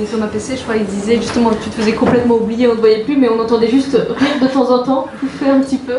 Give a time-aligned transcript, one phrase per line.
[0.00, 2.70] disait Thomas PC, je crois qu'il disait justement que tu te faisais complètement oublier, on
[2.70, 5.06] ne te voyait plus, mais on entendait juste rire de temps en temps,
[5.38, 5.98] faire un petit peu.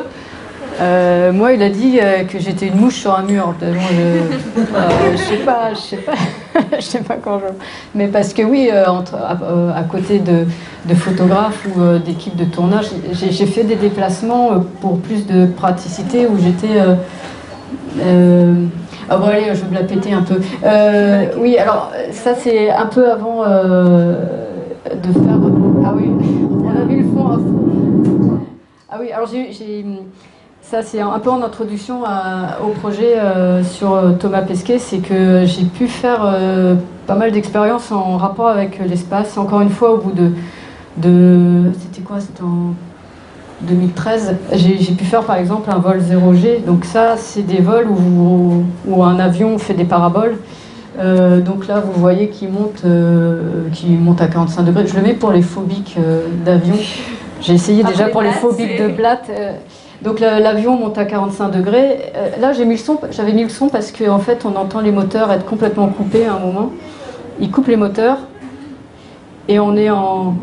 [0.80, 3.54] Euh, moi, il a dit euh, que j'étais une mouche sur un mur.
[3.62, 6.14] je, euh, sais pas, je sais pas,
[6.78, 7.46] je sais pas quand je.
[7.94, 10.46] Mais parce que oui, entre, à, côté de,
[10.86, 16.38] de photographes ou d'équipes de tournage, j'ai fait des déplacements pour plus de praticité où
[16.42, 16.80] j'étais.
[19.10, 20.36] Ah bon allez, je vais me la péter un peu.
[21.38, 25.40] oui, alors ça c'est un peu avant de faire.
[25.86, 26.12] Ah oui,
[26.64, 27.40] on a vu le fond.
[28.90, 29.84] Ah oui, alors j'ai
[30.72, 32.04] ça, c'est un peu en introduction
[32.64, 36.76] au projet euh, sur euh, Thomas Pesquet, c'est que j'ai pu faire euh,
[37.08, 39.38] pas mal d'expériences en rapport avec l'espace.
[39.38, 40.32] Encore une fois, au bout de.
[40.96, 42.74] de c'était quoi C'était en
[43.64, 44.36] 2013.
[44.54, 46.64] J'ai pu faire par exemple un vol 0G.
[46.66, 50.38] Donc, ça, c'est des vols où, où, un avion fait des paraboles.
[50.98, 52.84] donc là, vous voyez qu'il monte,
[53.74, 54.88] qui monte à 45 degrés.
[54.88, 55.98] Je le mets pour les phobiques
[56.46, 56.76] d'avion.
[57.42, 59.30] J'ai essayé déjà pour les phobiques de Blatt.
[60.02, 62.12] Donc l'avion monte à 45 degrés.
[62.16, 64.82] Euh, là, j'ai mis le son, j'avais mis le son parce qu'en fait, on entend
[64.82, 66.72] les moteurs être complètement coupés à un moment.
[67.40, 68.18] Il coupe les moteurs
[69.48, 70.36] et on est en.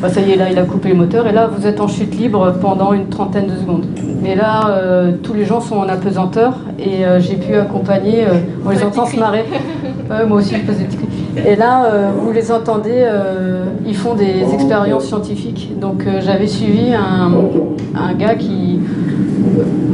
[0.00, 1.88] Bah, ça y est, là, il a coupé les moteurs et là, vous êtes en
[1.88, 3.86] chute libre pendant une trentaine de secondes.
[4.22, 8.24] Mais là, euh, tous les gens sont en apesanteur et euh, j'ai pu accompagner.
[8.64, 9.44] on les entend se marrer.
[10.28, 11.08] moi aussi, je pose des petits
[11.46, 15.72] et là, euh, vous les entendez, euh, ils font des expériences scientifiques.
[15.80, 18.80] Donc euh, j'avais suivi un, gars qui,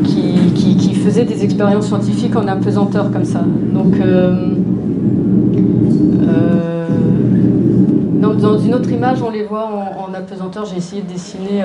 [0.04, 3.42] qui, faisait des expériences scientifiques en apesanteur comme ça.
[3.74, 3.94] Donc
[8.34, 9.68] dans, une autre image, on les voit
[9.98, 10.64] en, apesanteur.
[10.66, 11.62] J'ai essayé de dessiner,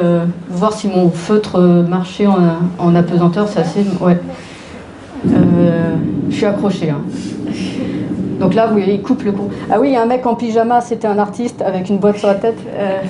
[0.50, 2.38] voir si mon feutre marchait en,
[2.78, 3.48] en apesanteur.
[3.48, 3.86] C'est assez...
[4.02, 4.18] Ouais.
[5.26, 6.90] je suis accrochée.
[6.90, 7.02] Hein.
[8.40, 9.50] Donc là, vous il coupe le cou.
[9.70, 12.18] Ah oui, il y a un mec en pyjama, c'était un artiste avec une boîte
[12.18, 12.58] sur la tête.
[12.74, 13.02] Euh.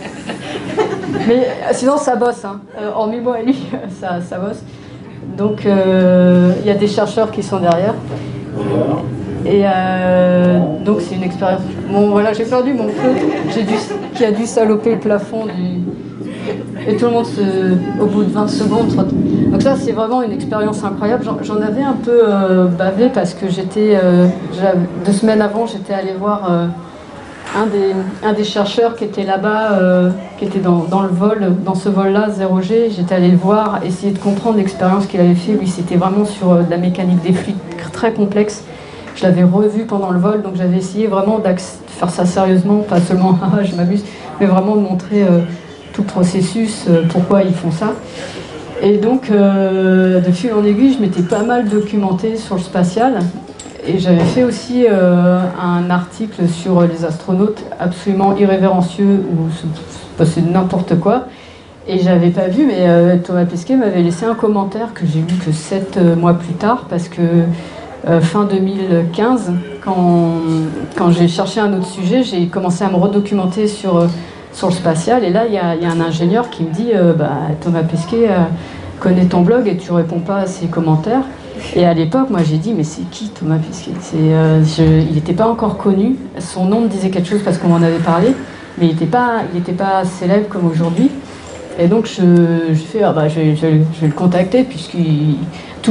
[1.27, 2.43] Mais euh, sinon, ça bosse.
[2.43, 2.61] Hein.
[2.79, 3.67] Euh, hormis moi et lui,
[4.01, 4.63] ça, ça bosse.
[5.37, 7.93] Donc il y a des chercheurs qui sont derrière.
[9.45, 9.63] Et
[10.85, 11.61] donc c'est une expérience.
[11.91, 13.09] Bon voilà, j'ai perdu mon feu,
[13.53, 13.73] j'ai dû,
[14.13, 15.79] qui a dû saloper le plafond du,
[16.87, 17.25] et tout le monde,
[18.01, 18.95] au bout de 20 secondes.
[19.51, 21.25] Donc ça, c'est vraiment une expérience incroyable.
[21.43, 24.27] J'en avais un peu euh, bavé parce que j'étais, euh,
[25.05, 26.67] deux semaines avant, j'étais allée voir euh,
[28.23, 29.79] un, des, chercheurs qui était là-bas,
[30.37, 32.95] qui était dans, dans, le vol, dans ce vol-là, 0G.
[32.95, 35.53] J'étais allée le voir, essayer de comprendre l'expérience qu'il avait fait.
[35.53, 37.57] Lui, c'était vraiment sur de la mécanique des fluides
[37.91, 38.63] très complexe.
[39.19, 41.43] Je l'avais revu pendant le vol, donc j'avais essayé vraiment de
[41.87, 44.05] faire ça sérieusement, pas seulement ah, je m'amuse,
[44.39, 45.25] mais vraiment de montrer
[45.93, 47.93] tout le processus, euh, pourquoi ils font ça.
[48.81, 53.19] Et donc, euh, de fil en aiguille, je m'étais pas mal documentée sur le spatial.
[53.85, 60.99] Et j'avais fait aussi euh, un article sur les astronautes absolument irrévérencieux où c'est n'importe
[60.99, 61.25] quoi.
[61.87, 65.51] Et j'avais pas vu, mais Thomas Pesquet m'avait laissé un commentaire que j'ai lu que
[65.51, 67.21] sept mois plus tard, parce que
[68.21, 69.53] fin 2015,
[69.83, 70.41] quand,
[70.95, 74.07] quand j'ai cherché un autre sujet, j'ai commencé à me redocumenter sur
[74.53, 75.23] sur le spatial.
[75.23, 77.31] Et là, il y, a, un ingénieur qui me dit euh, bah,
[77.61, 78.43] Thomas Pesquet euh,
[78.99, 81.23] connaît ton blog et tu réponds pas à ses commentaires.
[81.75, 83.91] Et à l'époque, moi j'ai dit Mais c'est qui Thomas Pesquet?
[84.15, 86.15] Euh, Il n'était pas encore connu.
[86.39, 88.29] Son nom me disait quelque chose parce qu'on m'en avait parlé,
[88.77, 89.41] mais il n'était pas,
[89.77, 91.11] pas célèbre comme aujourd'hui.
[91.77, 95.37] Et donc je, je fais ah bah, je, vais le contacter, puisqu'il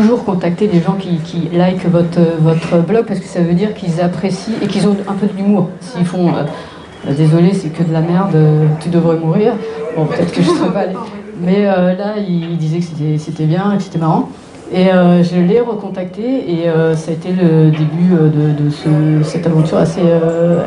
[0.00, 3.74] toujours contacter des gens qui, qui like votre, votre blog parce que ça veut dire
[3.74, 5.70] qu'ils apprécient et qu'ils ont un peu d'humour.
[5.80, 9.54] S'ils font euh, désolé, c'est que de la merde, euh, tu devrais mourir.
[9.96, 10.94] Bon, peut-être que je ne serais pas allée.
[11.40, 14.28] Mais euh, là, il, disait que c'était bien et que c'était marrant.
[14.72, 16.64] Et je l'ai recontacté et
[16.94, 20.02] ça a été le début de, cette aventure assez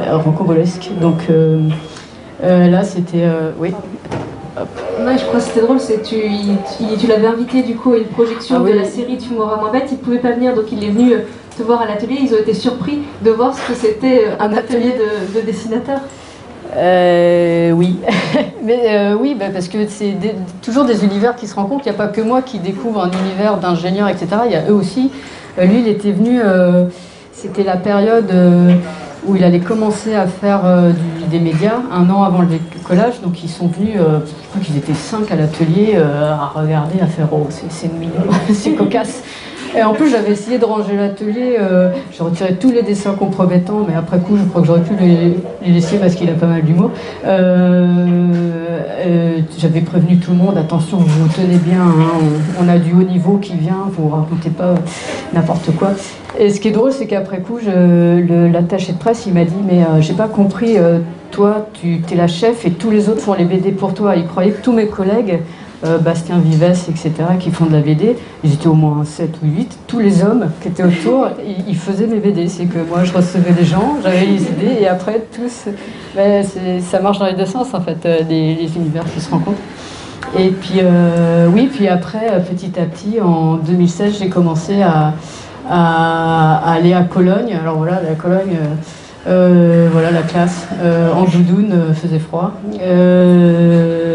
[0.09, 0.90] rocambolesque.
[1.00, 1.28] Donc
[2.41, 3.28] là, c'était.
[3.59, 3.75] oui.
[5.06, 6.16] Ouais, je crois que c'était drôle, c'est tu,
[7.00, 9.72] tu, l'avais invité du coup à une projection ah de la série Tu mourras moins
[9.72, 11.13] bête, il ne pouvait pas venir donc il est venu
[11.57, 14.94] te voir à l'atelier, ils ont été surpris de voir ce que c'était un atelier
[14.94, 16.01] de, de dessinateur.
[16.75, 17.97] Euh, oui,
[18.64, 20.16] mais euh, oui, bah, parce que c'est
[20.61, 21.85] toujours des univers qui se rencontrent.
[21.85, 24.28] Il n'y a pas que moi qui découvre un univers d'ingénieurs, etc.
[24.46, 25.11] Il y a eux aussi.
[25.59, 26.40] Euh, lui, il était venu.
[27.34, 28.31] C'était la période
[29.26, 30.62] où il allait commencer à faire
[31.29, 32.47] des médias, un an avant le
[32.84, 33.22] collage.
[33.22, 33.96] Donc ils sont venus.
[33.96, 38.23] je crois qu'ils étaient cinq à l'atelier à regarder, à faire oh, c'est mignon,
[38.53, 39.23] c'est cocasse.
[39.76, 41.56] Et en plus, j'avais essayé de ranger l'atelier.
[41.59, 44.94] Euh, j'ai retiré tous les dessins compromettants, mais après coup, je crois que j'aurais pu
[45.00, 46.91] les, laisser parce qu'il a pas mal d'humour.
[47.26, 48.28] Euh,
[49.58, 51.82] j'avais prévenu tout le monde attention, vous tenez bien.
[51.82, 52.20] Hein,
[52.59, 53.88] on, a du haut niveau qui vient.
[53.91, 54.76] Vous racontez pas
[55.34, 55.91] n'importe quoi.
[56.38, 59.85] Et ce qui est drôle, c'est qu'après coup, l'attaché de presse, il m'a dit Mais
[60.02, 60.78] j'ai pas compris,
[61.32, 64.16] toi, tu es la chef et tous les autres font les BD pour toi.
[64.16, 65.60] Il croyait que tous mes collègues euh,
[66.01, 68.16] Bastien Vives, etc., qui font de la BD.
[68.43, 69.79] Ils étaient au moins 7 ou 8.
[69.87, 71.28] Tous les hommes qui étaient autour,
[71.67, 72.47] ils, faisaient mes BD.
[72.47, 75.72] C'est que moi, je recevais des gens, j'avais les idées, et après, tous.
[76.16, 76.45] Ben,
[76.81, 79.59] ça marche dans les deux sens, en fait, euh, les, univers qui se rencontrent.
[80.37, 85.13] Et puis, euh, oui, puis après, petit à petit, en 2016, j'ai commencé à,
[86.63, 87.57] aller à Cologne.
[87.59, 88.55] Alors voilà, la Cologne.
[88.55, 88.75] Euh,
[89.26, 92.53] voilà la classe euh, en doudoune euh, faisait froid.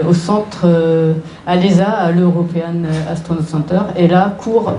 [0.08, 0.67] au centre
[1.47, 3.81] à l'ESA, à l'European Astronaut Center.
[3.97, 4.73] Et là, cours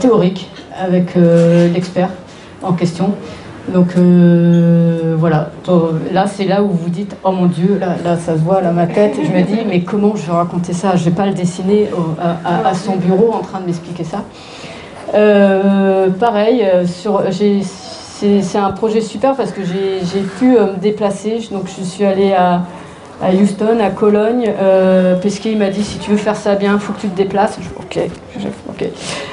[0.00, 1.16] théorique avec
[1.72, 2.10] l'expert
[2.62, 3.12] en question.
[3.72, 3.96] Donc
[5.18, 5.50] voilà,
[6.12, 8.86] là c'est là où vous dites oh mon dieu, là, ça se voit là ma
[8.86, 9.16] tête.
[9.16, 10.94] Je me dis mais comment je vais raconter ça?
[10.94, 11.88] Je vais pas le dessiner
[12.20, 14.22] à, à, son bureau en train de m'expliquer ça.
[16.20, 16.64] pareil,
[17.30, 17.62] j'ai
[18.18, 21.46] c'est un projet super parce que j'ai pu euh, me déplacer.
[21.50, 22.62] Donc je suis allée à,
[23.22, 24.52] à Houston, à Cologne.
[24.60, 27.16] Euh, Pesquet m'a dit si tu veux faire ça bien, il faut que tu te
[27.16, 27.58] déplaces.
[27.60, 28.10] Je, ok,
[28.68, 28.88] ok.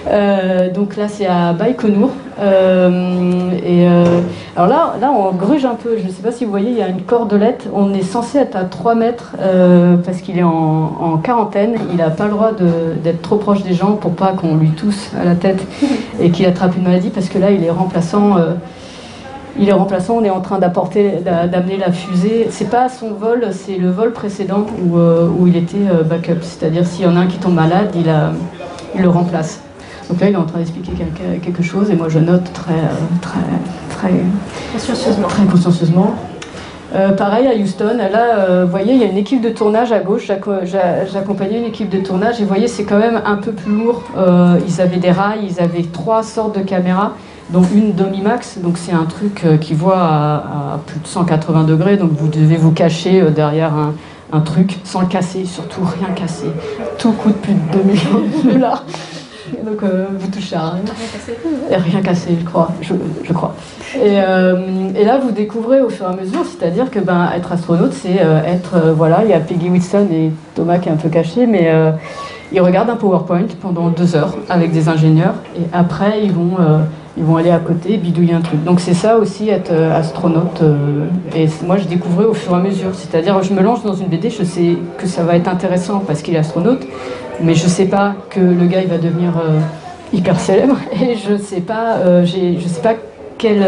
[0.07, 2.11] Euh, donc là c'est à Baïkonour.
[2.39, 4.21] Euh,
[4.55, 5.97] alors là, là on gruge un peu.
[5.97, 7.67] Je ne sais pas si vous voyez, il y a une cordelette.
[7.73, 9.35] On est censé être à 3 mètres
[10.05, 10.49] parce qu'il est en,
[11.01, 11.75] en, quarantaine.
[11.91, 12.51] Il n'a pas le droit
[13.03, 15.61] d'être trop proche des gens pour pas qu'on lui tousse à la tête
[16.21, 18.37] et qu'il attrape une maladie parce que là il est remplaçant
[19.59, 22.47] il est remplaçant, on est en train d'apporter, d'amener la fusée.
[22.49, 26.41] C'est pas son vol, c'est le vol précédent où, euh, où il était euh, backup.
[26.41, 28.31] C'est-à-dire s'il y en a un qui tombe malade, il, a,
[28.95, 29.61] il le remplace.
[30.09, 30.91] Donc là, il est en train d'expliquer
[31.41, 33.39] quelque chose et moi je note très, euh, très,
[33.89, 34.13] très
[34.73, 35.27] consciencieusement.
[35.27, 36.15] Très consciencieusement.
[37.17, 40.29] pareil à Houston, là, vous voyez, il y a une équipe de tournage à gauche.
[41.13, 44.03] J'accompagnais une équipe de tournage et vous voyez, c'est quand même un peu plus lourd.
[44.67, 47.13] ils avaient des rails, ils avaient trois sortes de caméras
[47.53, 51.97] donc une demi-max, donc c'est un truc euh, qui voit à, plus de 180 degrés,
[51.97, 53.73] donc vous devez vous cacher euh, derrière
[54.31, 56.47] un, truc sans le casser, surtout rien casser.
[56.97, 58.83] Tout coûte plus de 2 millions de dollars.
[59.63, 60.81] donc euh, vous touchez à rien.
[61.69, 62.71] Et rien cassé, je crois.
[62.81, 63.53] Je, crois.
[64.03, 64.15] Et,
[65.05, 68.93] là, vous découvrez au fur et à mesure, c'est-à-dire que ben, être astronaute, c'est être.
[68.97, 71.71] voilà, il y a Peggy Whitson et Thomas qui est un peu caché, mais
[72.51, 76.57] ils regardent un PowerPoint pendant deux heures avec des ingénieurs, et après, ils vont
[77.17, 78.63] ils vont aller à côté bidouiller un truc.
[78.63, 80.61] Donc c'est ça aussi être euh, astronaute.
[80.61, 81.05] Euh,
[81.35, 82.89] et moi je découvrais au fur et à mesure.
[82.93, 86.21] C'est-à-dire je me lance dans une BD, je sais que ça va être intéressant parce
[86.21, 86.81] qu'il est astronaute,
[87.41, 89.59] mais je sais pas que le gars il va devenir euh,
[90.11, 92.95] hyper célèbre et je sais pas, je sais pas
[93.37, 93.63] quelle,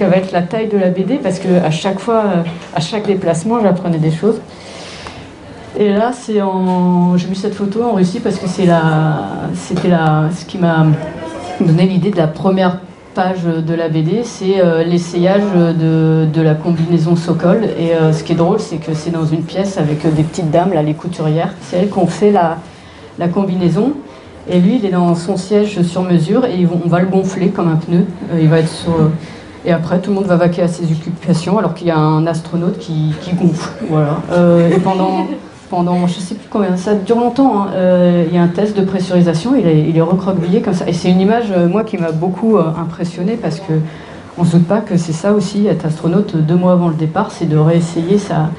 [0.00, 2.24] va être la taille de la BD parce que à chaque fois,
[2.74, 4.40] à chaque déplacement, j'apprenais des choses.
[5.76, 9.88] Et là, c'est en, j'ai mis cette photo en Russie parce que c'est la, c'était
[9.88, 10.86] la, ce qui m'a
[11.60, 12.78] donner l'idée de la première
[13.14, 17.64] page de la BD, c'est euh, l'essayage de, la combinaison Sokol.
[17.78, 20.24] Et euh, ce qui est drôle, c'est que c'est dans une pièce avec euh, des
[20.24, 21.54] petites dames, là, les couturières.
[21.62, 22.58] C'est elles qui ont fait la,
[23.18, 23.92] la, combinaison.
[24.48, 27.68] Et lui, il est dans son siège sur mesure et on va le gonfler comme
[27.68, 28.04] un pneu.
[28.38, 28.92] il va être sur.
[29.64, 32.26] Et après, tout le monde va vaquer à ses occupations alors qu'il y a un
[32.26, 33.70] astronaute qui, qui gonfle.
[33.88, 34.18] Voilà.
[34.70, 35.26] et pendant
[35.74, 37.62] pendant, je sais plus combien, ça dure longtemps.
[37.62, 37.70] Hein.
[37.74, 40.88] Euh, il y a un test de pressurisation, il est, il recroquevillé comme ça.
[40.88, 43.72] Et c'est une image, euh, moi, qui m'a beaucoup euh, impressionné parce que
[44.38, 47.32] on se doute pas que c'est ça aussi, être astronaute deux mois avant le départ,
[47.32, 48.50] c'est de réessayer sa,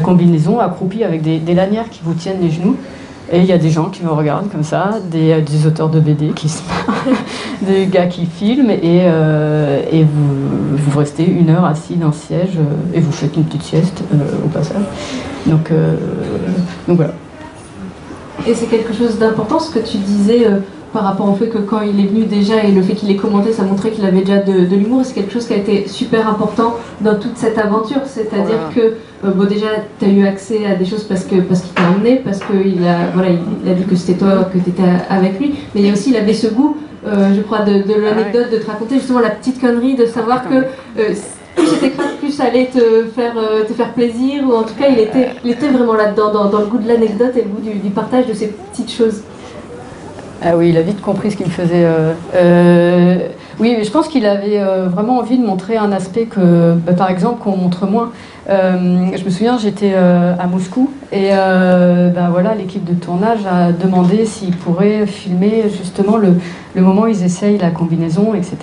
[0.00, 2.76] combinaison accroupie avec des, lanières qui vous tiennent les genoux.
[3.32, 5.98] Et il y a des gens qui me regardent comme ça, des, des auteurs de
[5.98, 6.62] BD qui se
[7.62, 9.06] des gars qui filment, et,
[9.90, 12.58] et vous, vous, restez une heure assis dans le siège
[12.94, 14.04] et vous faites une petite sieste
[14.44, 14.82] au passage.
[15.46, 15.94] Donc, euh,
[16.88, 17.14] donc voilà.
[18.46, 20.58] Et c'est quelque chose d'important ce que tu disais euh,
[20.92, 23.16] par rapport au fait que quand il est venu déjà et le fait qu'il ait
[23.16, 25.02] commenté, ça montrait qu'il avait déjà de, l'humour.
[25.04, 28.02] C'est quelque chose qui a été super important dans toute cette aventure.
[28.06, 29.66] C'est-à-dire que, euh, bon, déjà,
[29.98, 32.86] tu as eu accès à des choses parce qu'il parce qu'il t'a emmené, parce qu'il
[32.86, 33.30] a, voilà,
[33.64, 35.54] il a dit que c'était toi, que tu étais avec lui.
[35.74, 38.58] Mais il y a aussi, il avait ce goût, je crois, de, de l'anecdote, de
[38.58, 40.64] te raconter justement la petite connerie, de savoir que
[41.56, 44.74] plus c'était crasse, plus ça allait te faire, euh, te faire plaisir, ou en tout
[44.74, 47.60] cas il était, il était vraiment là-dedans, dans, le goût de l'anecdote et le goût
[47.60, 49.22] du, partage de ces petites choses.
[50.42, 51.84] Ah oui, il a vite compris ce qu'il faisait.
[51.84, 53.28] Euh, euh,
[53.58, 57.42] Oui, je pense qu'il avait vraiment envie de montrer un aspect que, bah, par exemple,
[57.42, 58.12] qu'on montre moins.
[58.48, 64.54] je me souviens, j'étais à Moscou et ben voilà, l'équipe de tournage a demandé s'ils
[64.54, 66.34] pourraient filmer justement le,
[66.74, 68.56] le, moment où ils essayent la combinaison, etc.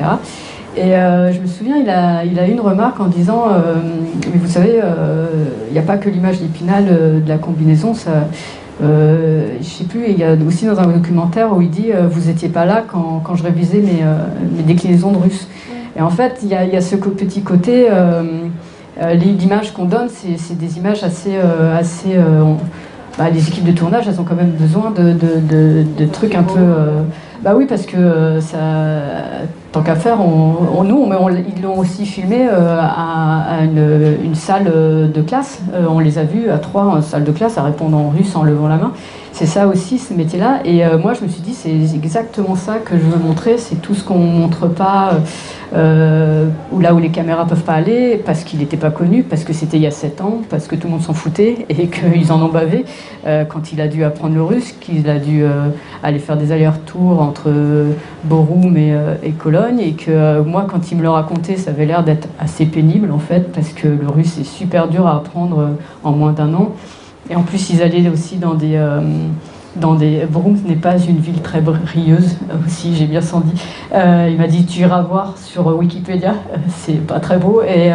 [0.76, 3.76] Et euh, je me souviens, il a, il a eu une remarque en disant euh,
[4.32, 5.28] Mais vous savez, euh,
[5.68, 7.94] il n'y a pas que l'image d'Épinal de la combinaison.
[7.94, 8.28] Ça,
[8.82, 12.50] je sais plus, il y a aussi dans un documentaire où il dit Vous n'étiez
[12.50, 14.04] pas là quand, quand je révisais mes,
[14.56, 15.48] mes, déclinaisons de russe.
[15.96, 17.88] Et en fait, il y a, il y a ce petit côté.
[19.00, 21.36] L'image qu'on donne, c'est des images assez.
[21.78, 22.18] assez
[23.18, 26.34] bah, les équipes de tournage, elles ont quand même besoin de, de, de, de trucs
[26.34, 26.62] un peu.
[27.44, 28.58] bah oui, parce que ça
[29.74, 31.10] tant qu'à faire, on, nous,
[31.56, 35.62] ils l'ont aussi filmé euh, à, une, salle de classe.
[35.74, 38.36] Euh, on les a vus à trois en salle de classe à répondre en russe
[38.36, 38.94] en levant la main.
[39.32, 40.60] C'est ça aussi, ce métier-là.
[40.64, 43.58] Et euh, moi, je me suis dit, c'est exactement ça que je veux montrer.
[43.58, 45.14] C'est tout ce qu'on ne montre pas,
[45.74, 49.54] ou là où les caméras peuvent pas aller, parce qu'il n'était pas connu, parce que
[49.54, 52.32] c'était il y a sept ans, parce que tout le monde s'en foutait et qu'ils
[52.32, 52.86] en ont bavé
[53.26, 55.44] quand il a dû apprendre le russe, qu'il a dû
[56.04, 57.50] aller faire des allers-retours entre
[58.24, 61.86] Borum et, et Cologne et que euh, moi, quand il me le racontait, ça avait
[61.86, 65.60] l'air d'être assez pénible en fait, parce que le russe est super dur à apprendre
[65.60, 65.68] euh,
[66.04, 66.72] en moins d'un an.
[67.30, 68.76] Et en plus, ils allaient aussi dans des.
[68.76, 69.02] Euh,
[69.76, 70.28] dans des...
[70.68, 73.54] n'est pas une ville très brilleuse aussi, j'ai bien senti.
[73.92, 76.36] il m'a dit tu iras voir sur Wikipédia,
[76.70, 77.64] c'est pas très beau.
[77.64, 77.92] Et,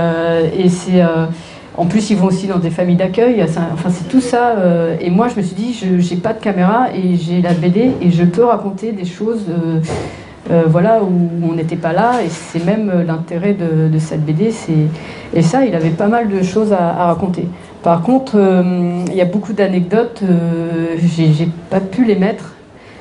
[0.59, 1.01] et c'est
[1.79, 3.43] en plus, ils vont aussi dans des familles d'accueil.
[3.43, 4.57] Enfin, c'est tout ça.
[5.01, 7.93] et moi, je me suis dit, je n'ai pas de caméra et j'ai la BD
[8.03, 9.47] et je peux raconter des choses
[10.51, 14.51] euh, voilà, où on n'était pas là, et c'est même euh, l'intérêt de, cette BD.
[15.35, 17.47] Et ça, il avait pas mal de choses à, raconter.
[17.83, 20.23] Par contre, euh, il y a beaucoup d'anecdotes,
[20.97, 22.55] j'ai pas pu les mettre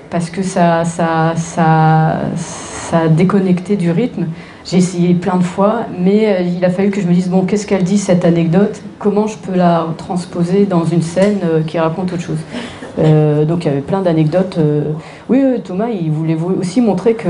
[0.10, 4.26] parce que ça, ça, ça, ça a déconnecté du rythme.
[4.70, 7.66] J'ai essayé plein de fois, mais il a fallu que je me dise bon, qu'est-ce
[7.66, 8.82] qu'elle dit cette anecdote?
[9.00, 12.40] Comment je peux la transposer dans une scène qui raconte autre chose?
[13.00, 14.58] Euh, donc il y avait plein d'anecdotes.
[14.58, 14.92] Euh.
[15.30, 17.30] Oui, Thomas, il voulait aussi montrer que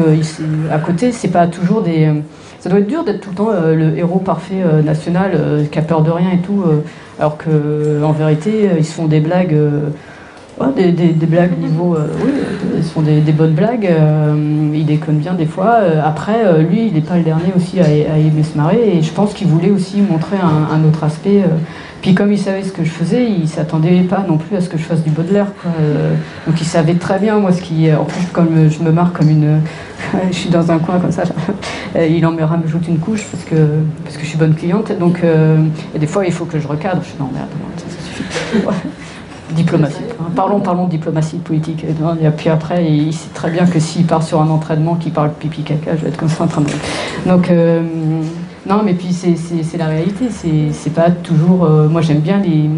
[0.72, 2.06] à côté, c'est pas toujours des.
[2.06, 2.14] Euh,
[2.60, 6.02] ça doit être dur d'être tout le temps le héros parfait national qui a peur
[6.02, 6.64] de rien et tout,
[7.20, 9.56] alors que en vérité, ils se font des blagues.
[10.76, 10.92] des,
[11.28, 11.96] blagues niveau.
[12.92, 13.90] Font des, bonnes blagues.
[14.74, 15.80] il déconne bien des fois.
[16.04, 18.98] après, lui, il n'est pas le dernier aussi à, aimer se marrer.
[18.98, 21.44] Et je pense qu'il voulait aussi montrer un autre aspect
[22.02, 24.70] puis comme il savait ce que je faisais, il s'attendait pas non plus à ce
[24.70, 25.48] que je fasse du Baudelaire.
[25.66, 26.14] Euh,
[26.46, 27.92] donc il savait très bien moi ce qui.
[27.94, 29.62] En plus, comme je me marre comme une.
[30.32, 31.24] je suis dans un coin comme ça.
[32.00, 33.56] il en me rajoute une couche parce que
[34.04, 34.92] parce que je suis bonne cliente.
[34.98, 35.58] Donc euh,
[35.96, 37.02] et des fois il faut que je recadre.
[37.04, 38.64] Je suis non merde, ça, suffit.
[39.52, 40.04] Diplomatie.
[40.20, 40.26] Hein.
[40.36, 41.84] Parlons, parlons de diplomatie politique.
[41.84, 45.32] Et puis après, il sait très bien que s'il part sur un entraînement qui parle
[45.32, 46.68] pipi caca, je vais être comme ça en train de.
[47.26, 47.50] Donc.
[47.50, 47.82] Euh,
[48.68, 50.28] non, mais puis c'est la réalité.
[50.30, 51.64] C'est pas toujours.
[51.64, 52.70] Euh, moi, j'aime bien les.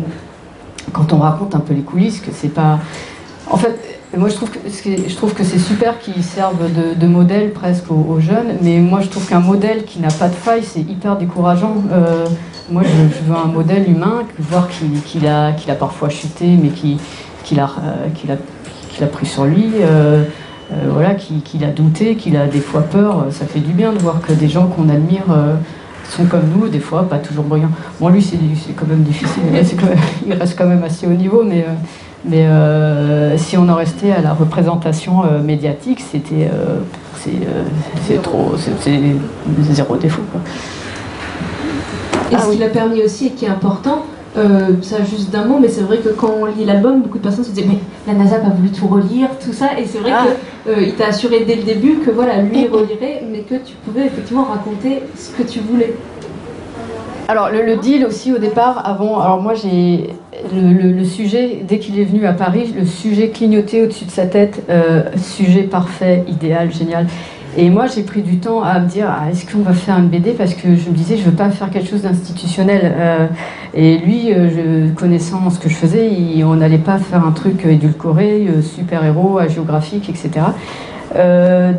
[0.94, 2.80] Quand on raconte un peu les coulisses, que c'est pas.
[3.50, 8.58] En fait, moi, je trouve que, c'est super qu'ils servent de, modèle presque aux, jeunes,
[8.62, 11.76] mais moi, je trouve qu'un modèle qui n'a pas de faille, c'est hyper décourageant.
[11.92, 12.26] Euh,
[12.72, 18.34] moi, je, veux un modèle humain, voir qu'il a, parfois chuté, mais qu'il a, euh,
[18.34, 19.74] a, a, pris sur lui.
[20.92, 24.22] voilà, qu'il a douté, qu'il a des fois peur, ça fait du bien de voir
[24.22, 25.26] que des gens qu'on admire
[26.10, 27.72] sont comme nous, des fois, pas toujours brillants.
[28.00, 29.44] Bon, lui, c'est quand même difficile,
[30.26, 31.74] il reste quand même assez haut niveau, mais, euh,
[32.26, 36.50] mais euh, si on en restait à la représentation euh, médiatique, c'était
[38.08, 38.92] c'est trop, c'est
[39.72, 40.22] zéro défaut.
[42.32, 44.06] Et ce ah qui l'a permis aussi, et qui est important,
[44.38, 47.24] euh, ça juste d'un mot, mais c'est vrai que quand on lit l'album, beaucoup de
[47.24, 49.98] personnes se disaient mais la NASA a pas voulu tout relire, tout ça, et c'est
[49.98, 50.26] vrai ah.
[50.64, 54.06] qu'il euh, t'a assuré dès le début que voilà, lui relirait, mais que tu pouvais
[54.06, 55.96] effectivement raconter ce que tu voulais.
[57.30, 60.10] Alors le, deal aussi au départ, avant, alors moi j'ai
[60.52, 64.64] le, sujet, dès qu'il est venu à Paris, le sujet clignoté au-dessus de sa tête,
[64.72, 67.06] euh, sujet parfait, idéal, génial.
[67.56, 70.08] Et moi, j'ai pris du temps à me dire ah, est-ce qu'on va faire une
[70.08, 72.96] BD Parce que je me disais je veux pas faire quelque chose d'institutionnel.
[72.98, 73.28] Euh,
[73.76, 76.10] et lui, euh, connaissant ce que je faisais,
[76.44, 80.48] on n'allait pas faire un truc édulcoré, super-héros, géographique, etc.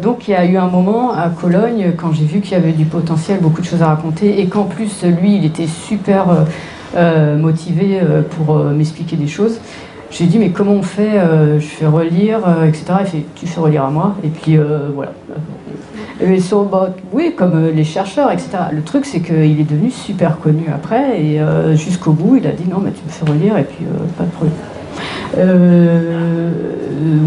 [0.03, 2.73] donc il y a eu un moment à Cologne, quand j'ai vu qu'il y avait
[2.73, 6.27] du potentiel, beaucoup de choses à raconter, et qu'en plus, lui, il était super
[7.39, 8.01] motivé
[8.37, 9.61] pour m'expliquer des choses.
[10.11, 11.21] J'ai dit, mais comment on fait
[11.59, 12.85] Je fais relire, etc.
[13.01, 14.17] Il fait, tu fais relire à moi.
[14.25, 14.59] Et puis
[14.95, 15.13] voilà.
[16.23, 18.49] Et sont, bah, oui, comme euh, les chercheurs, etc.
[18.73, 22.53] Le truc, c'est qu'il est devenu super connu après, et euh, jusqu'au bout, il a
[22.53, 24.55] dit non, mais tu me fais relire, et puis euh, pas de problème.
[25.39, 26.51] Euh,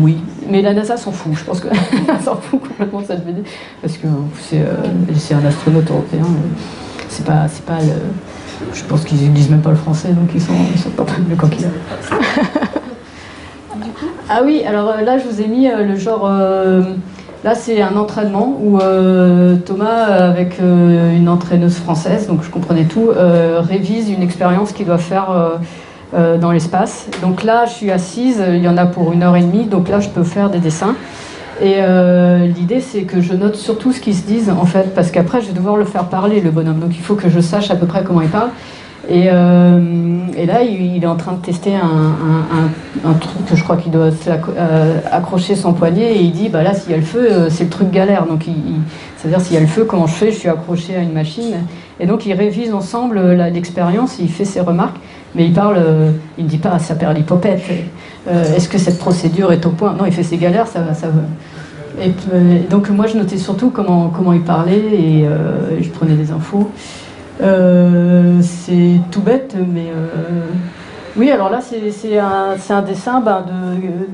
[0.02, 0.18] oui,
[0.50, 1.68] mais la NASA s'en fout, je pense que
[2.24, 3.44] s'en fout complètement de cette BD,
[3.82, 4.08] parce que
[4.38, 6.26] c'est un astronaute européen,
[7.10, 7.94] c'est pas, pas le...
[8.74, 11.06] Je pense qu'ils ne disent même pas le français, donc ils sont, ils sont pas
[11.30, 11.68] le coquille.
[14.30, 16.30] ah oui, alors là je vous ai mis le genre...
[17.44, 22.86] Là, c'est un entraînement où euh, Thomas, avec euh, une entraîneuse française, donc je comprenais
[22.86, 25.60] tout, euh, révise une expérience qu'il doit faire
[26.14, 27.08] dans l'espace.
[27.22, 29.90] Donc là, je suis assise, il y en a pour une heure et demie, donc
[29.90, 30.96] là, je peux faire des dessins.
[31.62, 31.82] Et
[32.48, 35.48] l'idée, c'est que je note surtout ce qu'ils se disent, en fait, parce qu'après, je
[35.48, 36.80] vais devoir le faire parler, le bonhomme.
[36.80, 38.50] Donc il faut que je sache à peu près comment il parle.
[39.10, 43.92] Et, euh, là, il, est en train de tester un, truc que je crois qu'il
[43.92, 47.28] doit euh, accrocher son poignet et il dit bah là, s'il y a le feu,
[47.30, 48.26] euh, c'est le truc galère.
[48.26, 48.46] Donc,
[49.18, 50.32] c'est-à-dire s'il y a le feu, comment je fais?
[50.32, 51.56] Je suis accroché à une machine.
[52.04, 53.20] Et donc, ils révisent ensemble
[53.54, 54.98] l'expérience, il fait ses remarques,
[55.34, 55.80] mais il parle,
[56.38, 57.64] il ne dit pas ça perd l'hypopète.
[58.30, 59.94] Est-ce que cette procédure est au point?
[59.94, 61.08] Non, il fait ses galères, ça, ça
[62.02, 62.12] et,
[62.70, 65.26] donc moi je notais surtout comment, comment il parlait et
[65.80, 66.70] je prenais des infos.
[67.42, 70.46] Euh, c'est tout bête, mais euh,
[71.16, 73.44] oui, alors là, c'est un, un, dessin ben,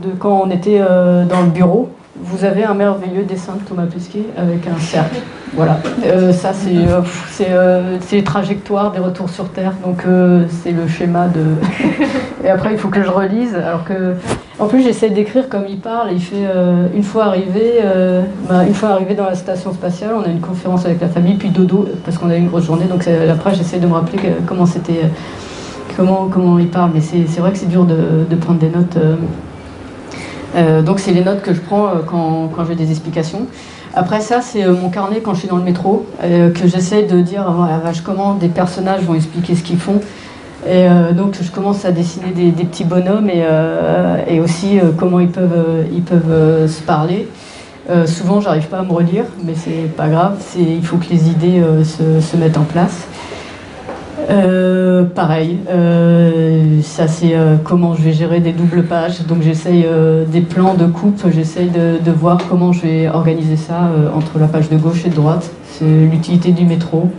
[0.01, 1.89] de, quand on était euh, dans le bureau.
[2.21, 5.19] Vous avez un merveilleux dessin de Thomas Pesquet avec un cercle.
[5.53, 5.79] Voilà.
[6.33, 9.73] ça, c'est les trajectoires des retours sur Terre.
[9.85, 10.03] Donc,
[10.63, 11.41] c'est le schéma de.
[12.43, 13.55] Et après, il faut que je relise.
[13.55, 14.15] Alors que
[14.59, 16.09] en plus, j'essaie d'écrire comme il parle.
[16.11, 20.11] Il fait euh, une fois arrivé, euh, bah, une fois arrivé dans la station spatiale,
[20.17, 22.65] on a une conférence avec la famille, puis dodo parce qu'on a eu une grosse
[22.65, 22.85] journée.
[22.85, 25.03] Donc après, j'essaie de me rappeler comment c'était,
[25.95, 26.91] comment comment il parle.
[26.93, 28.97] Mais c'est vrai que c'est dur de, prendre des notes.
[30.55, 33.47] Euh, donc c'est les notes que je prends quand, quand j'ai des explications.
[33.95, 37.43] Après ça, c'est mon carnet quand je suis dans le métro, que j'essaie de dire,
[37.49, 39.99] oh, la vache, comment des personnages vont expliquer ce qu'ils font.
[40.65, 44.91] Et euh, donc je commence à dessiner des, petits bonhommes et, euh, et aussi euh,
[44.95, 47.27] comment ils peuvent, ils peuvent se parler.
[48.05, 51.63] souvent j'arrive pas à me relire, mais c'est pas grave, il faut que les idées
[51.83, 53.07] se, se, mettent en place.
[55.15, 55.57] Pareil,
[56.83, 57.33] ça c'est
[57.63, 59.21] comment je vais gérer des doubles pages.
[59.27, 59.85] Donc j'essaye
[60.27, 64.69] des plans de coupe, j'essaye de, voir comment je vais organiser ça entre la page
[64.69, 65.49] de gauche et de droite.
[65.65, 67.09] C'est l'utilité du métro.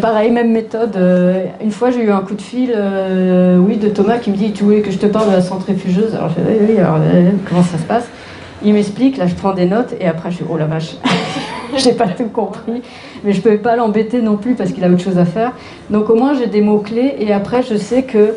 [0.00, 0.96] Pareil, même méthode.
[0.96, 4.36] Euh, une fois, j'ai eu un coup de fil, euh, oui, de Thomas qui me
[4.36, 6.14] dit Tu voulais que je te parle de la centrifugeuse?
[6.14, 8.04] Alors, je dis Oui, alors euh, comment ça se passe?
[8.64, 10.96] Il m'explique, là, je prends des notes, et après, je dis Oh la vache
[11.76, 12.82] J'ai pas tout compris,
[13.24, 15.52] mais je pouvais pas l'embêter non plus parce qu'il a autre chose à faire.
[15.90, 18.34] Donc, au moins, j'ai des mots-clés, et après, je sais que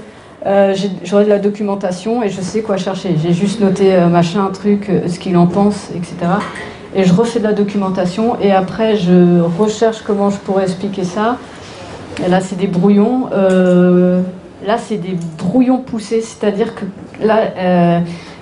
[1.04, 3.16] j'aurai de la documentation et je sais quoi chercher.
[3.22, 6.28] J'ai juste noté machin, truc, ce qu'il en pense, etc
[6.96, 11.38] et je refais de la documentation et après je recherche comment je pourrais expliquer ça.
[12.26, 13.30] Et là c'est des brouillons.
[13.32, 14.22] Euh,
[14.66, 16.86] là c'est des brouillons poussés, c'est-à-dire que
[17.24, 18.00] là, euh,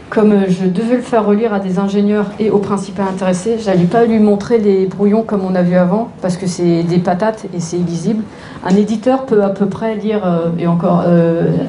[0.10, 4.06] comme je devais le faire relire à des ingénieurs et aux principaux intéressés, j'allais pas
[4.06, 7.60] lui montrer les brouillons comme on a vu avant parce que c'est des patates et
[7.60, 8.24] c'est illisible.
[8.66, 11.04] Un éditeur peut à peu près lire euh, et encore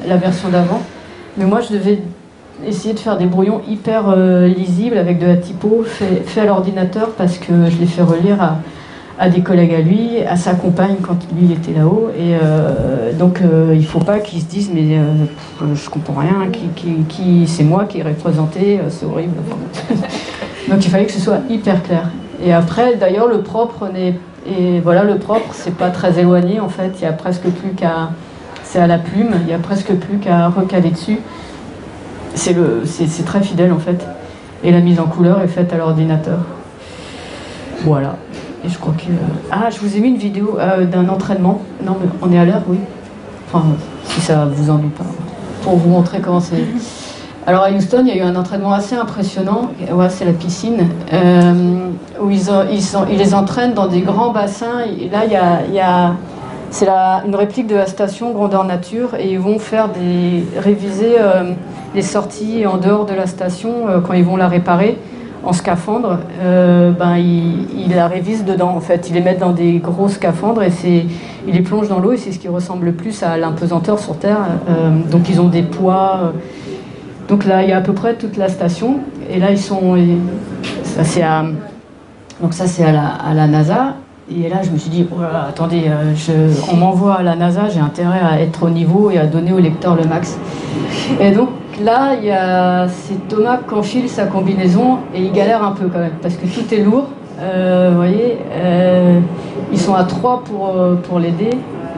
[0.07, 0.81] la version d'avant,
[1.37, 1.99] mais moi je devais
[2.65, 6.45] essayer de faire des brouillons hyper euh, lisibles avec de la typo fait, fait à
[6.45, 8.57] l'ordinateur parce que je l'ai fait relire à,
[9.19, 12.09] à, des collègues à lui, à sa compagne quand lui était là-haut.
[12.17, 14.97] Et euh, donc euh, il ne faut pas qu'ils se disent mais
[15.73, 16.47] je comprends rien,
[17.09, 19.35] qui, c'est moi qui ai représenté, c'est horrible.
[20.69, 22.09] donc il fallait que ce soit hyper clair.
[22.43, 24.15] Et après d'ailleurs le propre n'est
[24.47, 27.71] et voilà le propre c'est pas très éloigné en fait, il y a presque plus
[27.71, 28.11] qu'à
[28.63, 31.19] c'est à la plume, il y a presque plus qu'à recaler dessus
[32.35, 34.05] c'est très fidèle en fait.
[34.63, 36.39] Et la mise en couleur est faite à l'ordinateur.
[37.83, 38.15] Voilà.
[38.65, 39.11] Je crois que.
[39.51, 41.61] Ah, je vous ai mis une vidéo euh, d'un entraînement.
[41.85, 42.77] Non, mais on est à l'heure, oui.
[43.47, 43.65] Enfin,
[44.03, 45.05] si ça vous ennuie pas.
[45.63, 46.63] Pour vous montrer comment c'est.
[47.47, 49.71] Alors à Houston, il y a eu un entraînement assez impressionnant.
[49.91, 50.87] Ouais, c'est la piscine.
[51.13, 51.89] Euh,
[52.21, 54.79] où ils, ils, les entraînent dans des grands bassins.
[55.11, 56.13] Là, il y a, y
[56.69, 61.53] c'est une réplique de la station Grandeur Nature et ils vont faire des réviser euh,
[61.95, 64.99] les sorties en dehors de la station quand ils vont la réparer
[65.43, 66.19] en scaphandre.
[66.41, 69.09] Euh, ben ils, la révisent dedans en fait.
[69.09, 71.05] Ils les mettent dans des gros scaphandres et c'est
[71.47, 74.17] ils les plongent dans l'eau et c'est ce qui ressemble le plus à l'impesanteur sur
[74.17, 74.45] Terre.
[75.09, 76.33] donc ils ont des poids.
[77.27, 78.99] donc là il y a à peu près toute la station
[79.29, 79.97] et là ils sont
[80.83, 81.45] ça c'est à
[82.41, 82.91] donc ça c'est à
[83.33, 83.95] la, NASA
[84.31, 87.79] et là, je me suis dit, oh attendez, euh, on m'envoie à la NASA, j'ai
[87.79, 90.37] intérêt à être au niveau et à donner au lecteur le max.
[91.19, 91.49] Et donc
[91.83, 95.87] là, il y a, c'est Thomas qui enfile sa combinaison et il galère un peu
[95.87, 97.07] quand même, parce que tout est lourd.
[97.39, 99.19] Euh, vous voyez, euh,
[99.71, 101.51] ils sont à trois pour, pour l'aider.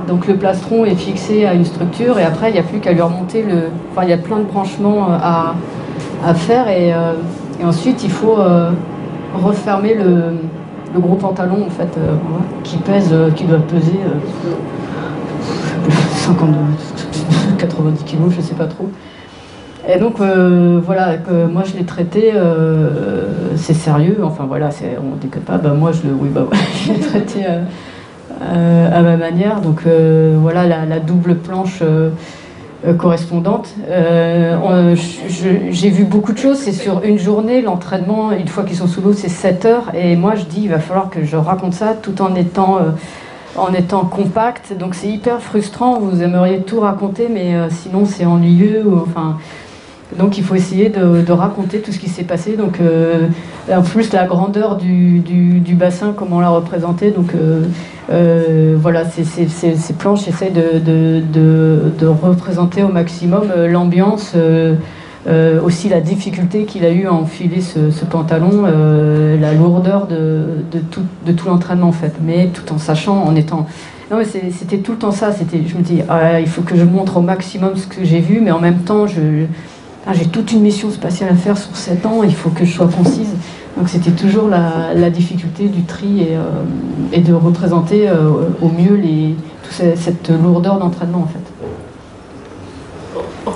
[0.08, 2.91] donc le plastron est fixé à une structure et après il n'y a plus qu'à
[2.91, 3.70] lui remonter le.
[3.91, 5.56] Enfin, il y a plein de branchements à,
[6.26, 6.94] à faire et,
[7.63, 8.38] ensuite il faut
[9.36, 11.98] refermer le, gros pantalon en fait
[12.63, 14.00] qui pèse, qui doit peser
[16.13, 16.56] 52,
[17.58, 18.89] 90 kilos, je sais pas trop.
[19.88, 21.15] Et donc euh, voilà,
[21.52, 26.08] moi je l'ai traité, euh, c'est sérieux, enfin voilà, on déconne pas, bah moi je
[26.08, 26.46] le, oui, bah,
[26.88, 31.82] l'ai traité euh, à ma manière, donc voilà la, double planche
[33.00, 33.74] correspondante.
[35.72, 39.02] J'ai vu beaucoup de choses, c'est sur une journée, l'entraînement, une fois qu'ils sont sous
[39.02, 41.96] l'eau, c'est 7 heures, et moi je dis, il va falloir que je raconte ça
[42.00, 42.78] tout en étant
[43.58, 44.78] en étant compact.
[44.78, 46.00] Donc c'est hyper frustrant.
[46.00, 48.86] Vous aimeriez tout raconter, mais sinon c'est ennuyeux.
[48.96, 49.38] enfin,
[50.17, 52.56] donc il faut essayer de, raconter tout ce qui s'est passé.
[52.56, 53.28] Donc euh,
[53.71, 57.12] en plus la grandeur du, bassin, comment on l'a représenté.
[57.12, 57.63] Donc euh,
[58.12, 64.36] euh, voilà, ces, planches essayent de, représenter au maximum l'ambiance.
[65.63, 71.88] aussi la difficulté qu'il a eu à enfiler ce, pantalon, la lourdeur de, tout, l'entraînement
[71.88, 73.65] en fait, mais tout en sachant, en étant
[74.12, 75.32] non, c'était tout le temps ça.
[75.32, 78.19] C'était, je me dis, ah, il faut que je montre au maximum ce que j'ai
[78.19, 79.45] vu, mais en même temps, je,
[80.14, 82.88] j'ai toute une mission spatiale à faire sur 7 ans, il faut que je sois
[82.88, 83.34] concise.
[83.78, 89.36] Donc c'était toujours la, difficulté du tri et, euh, de représenter euh, au mieux les,
[89.64, 91.40] toute cette lourdeur d'entraînement en fait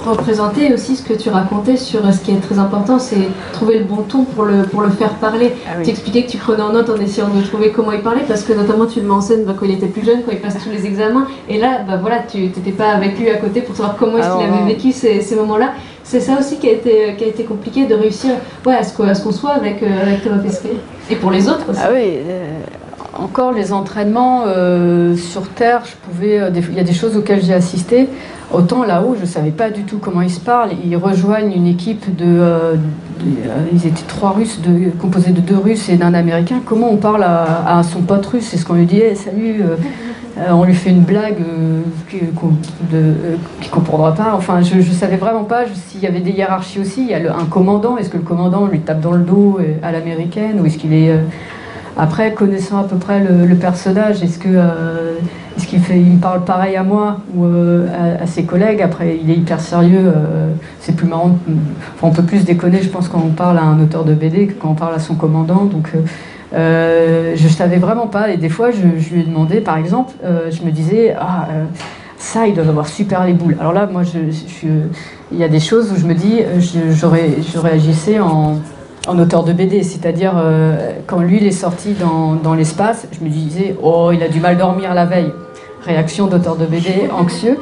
[0.06, 3.86] représenter aussi ce que tu racontais sur ce qui est très important, c'est trouver le
[3.86, 5.54] bon ton pour le, pour le faire parler.
[5.68, 8.24] Ah tu expliquais que tu prenais en note en essayant de trouver comment il parlait,
[8.28, 10.32] parce que notamment tu le mets en scène bah, quand il était plus jeune, quand
[10.32, 13.38] il passait tous les examens, et là, bah, voilà, tu n'étais pas avec lui à
[13.38, 15.74] côté pour savoir comment est-ce qu'il avait vécu ces, ces moments-là.
[16.06, 18.94] C'est ça aussi qui a été, qui a été compliqué de réussir ouais, à ce
[18.94, 20.76] qu'on soit avec, euh, avec Thomas Pesquet.
[21.10, 21.80] Et pour les autres aussi.
[21.84, 22.60] Ah oui, euh,
[23.18, 27.54] encore les entraînements euh, sur Terre, je pouvais, il y a des choses auxquelles j'ai
[27.54, 28.08] assisté.
[28.54, 30.72] Autant là-haut, je ne savais pas du tout comment ils se parlent.
[30.86, 32.26] Ils rejoignent une équipe de.
[32.26, 36.62] Euh, euh, ils étaient trois Russes, de, composés de deux Russes et d'un Américain.
[36.64, 38.48] Comment on parle à, son pote russe?
[38.52, 39.64] C'est ce qu'on lui dit salut,
[40.38, 41.38] euh, on lui fait une blague
[42.10, 42.28] qu'il
[42.92, 44.34] ne comprendra pas.
[44.36, 47.02] Enfin, je ne savais vraiment pas s'il y avait des hiérarchies aussi.
[47.02, 47.98] Il y a un commandant.
[47.98, 51.18] Est-ce que le commandant lui tape dans le dos à l'américaine Ou est-ce qu'il est.
[51.98, 54.50] Après, connaissant à peu près le, personnage, est-ce que
[55.58, 57.88] est-ce qu'il il parle pareil à moi ou euh,
[58.22, 58.82] à, ses collègues?
[58.82, 60.12] Après, il est hyper sérieux.
[60.14, 60.50] Euh,
[60.82, 61.38] c'est plus marrant.
[62.02, 64.54] on peut plus déconner, je pense, quand on parle à un auteur de BD que
[64.54, 65.66] quand on parle à son commandant.
[65.66, 65.92] Donc,
[66.54, 68.32] euh, je savais vraiment pas.
[68.32, 71.48] Et des fois, je, lui ai demandé, par exemple, je me disais, ah,
[72.18, 73.58] ça, ils doivent avoir super les boules.
[73.60, 74.20] Alors là, moi, je,
[75.32, 78.60] il y a des choses où je me dis, je réagissais en
[79.08, 80.34] en auteur de BD, c'est-à-dire
[81.06, 84.40] quand lui il est sorti dans, dans l'espace, je me disais oh il a du
[84.40, 85.32] mal dormir la veille
[85.86, 87.58] réaction d'auteur de BD anxieux.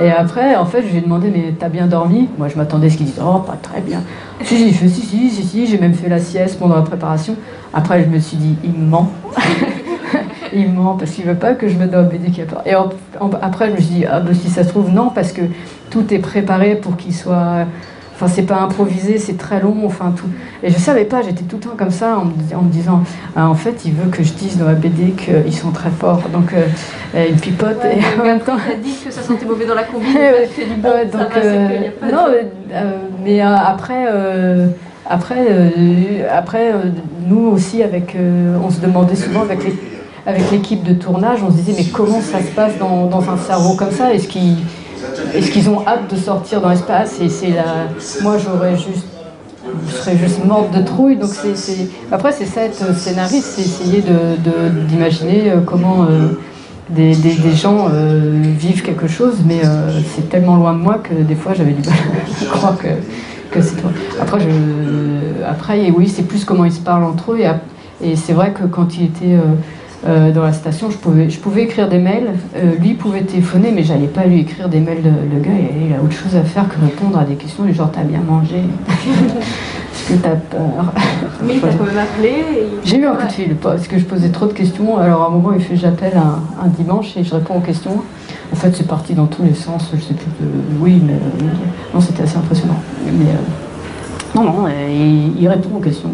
[0.00, 2.28] Et après, en fait, je lui ai demandé, mais t'as bien dormi?
[2.38, 4.02] Moi, je m'attendais à ce qu'il dise, oh, pas très bien.
[4.42, 7.36] Si, si, si, si, si, si j'ai même fait la sieste pendant la préparation.
[7.74, 9.10] Après, je me suis dit, il ment.
[10.52, 12.74] il ment parce qu'il veut pas que je me donne BD qui a Et
[13.42, 15.42] après, je me suis dit, ah, ben, si ça se trouve, non, parce que
[15.90, 17.66] tout est préparé pour qu'il soit
[18.14, 20.26] Enfin, c'est pas improvisé, c'est très long, enfin tout.
[20.62, 22.24] Et je savais pas, j'étais tout le temps comme ça en
[22.62, 23.02] me, disant,
[23.34, 26.22] ah, en fait, il veut que je dise dans la BD qu'ils sont très forts.
[26.32, 28.56] Donc, euh, il pipote et en même temps.
[28.68, 30.06] Il a dit que ça sentait mauvais dans la combi.
[31.12, 32.26] donc, non,
[33.24, 34.06] mais après.
[35.08, 35.46] après,
[36.30, 36.72] après
[37.26, 38.16] nous aussi, avec,
[38.62, 39.74] on se demandait souvent avec les,
[40.26, 43.36] avec l'équipe de tournage, on se disait mais comment ça se passe dans, dans un
[43.36, 44.14] cerveau comme ça?
[44.14, 44.56] Est-ce qu'il
[45.34, 47.88] est-ce qu'ils ont hâte de sortir dans l'espace Et c'est la...
[48.22, 49.06] Moi, j'aurais juste
[49.88, 51.16] je serais juste morte de trouille.
[51.16, 51.30] Donc
[52.10, 54.02] Après, c'est ça être scénariste, c'est essayer
[54.88, 56.28] d'imaginer de, comment euh,
[56.90, 57.14] des,
[57.54, 61.54] gens euh, vivent quelque chose, mais euh, c'est tellement loin de moi que des fois
[61.54, 61.98] j'avais du mal
[62.42, 62.88] à croire que,
[63.50, 63.90] que c'est toi.
[64.20, 67.40] Après, je, après, oui, c'est plus comment ils se parlent entre eux.
[67.40, 69.38] Et, et c'est vrai que quand il était
[70.04, 72.34] euh, dans la station, je pouvais, je pouvais écrire des mails.
[72.56, 75.02] Euh, lui pouvait téléphoner, mais j'allais pas lui écrire des mails.
[75.02, 77.90] Le, gars, il, a autre chose à faire que répondre à des questions du genre
[77.92, 78.56] T'as bien mangé
[78.88, 80.92] Est-ce que t'as peur?
[81.44, 82.32] Mais t'as quand même appelé
[82.84, 84.98] J'ai eu un coup de fil parce que je posais trop de questions.
[84.98, 88.02] Alors à un moment, il fait J'appelle un, dimanche et je réponds aux questions.
[88.52, 89.92] En fait, c'est parti dans tous les sens.
[89.94, 90.26] Je sais plus.
[90.80, 91.46] oui, mais euh,
[91.94, 92.80] non, c'était assez impressionnant.
[93.06, 93.26] Mais
[94.34, 96.10] non, non, il, il répond aux questions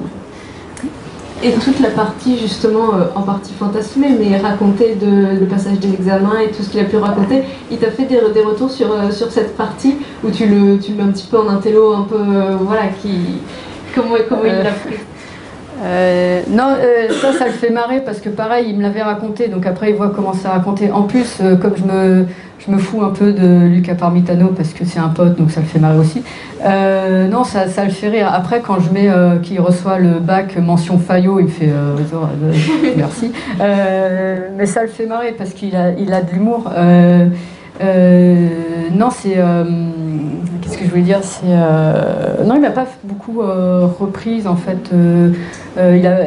[1.42, 5.92] et toute la partie justement euh, en partie fantasmée, mais raconter de, le passage des
[5.92, 8.90] examens et tout ce qu'il a pu raconter, il t'a fait des, des retours sur,
[8.92, 11.92] euh, sur cette partie où tu le, tu le mets un petit peu en intello,
[11.92, 13.40] un peu, euh, voilà, qui,
[13.94, 14.96] comment, comment il l'a pris?
[15.82, 19.48] Euh, non, euh, ça, ça le fait marrer parce que pareil, il me l'avait raconté,
[19.48, 20.90] donc après il voit comment ça raconté.
[20.90, 22.26] En plus, euh, comme je me,
[22.58, 25.60] je me fous un peu de Luca Parmitano parce que c'est un pote, donc ça
[25.60, 26.22] le fait marrer aussi.
[26.64, 28.30] non, ça, ça, le fait rire.
[28.32, 29.10] Après, quand je mets
[29.42, 31.72] qu'il reçoit le bac mention Fayot, il me fait
[32.96, 33.32] merci.
[33.58, 36.70] mais ça le fait marrer parce qu'il a, il a de l'humour.
[37.80, 39.36] Non, c'est
[40.68, 44.56] Qu'est-ce que je voulais dire C'est euh, non, il n'a pas beaucoup euh, reprise en
[44.56, 44.90] fait.
[44.92, 45.32] Euh,
[45.78, 46.18] il a,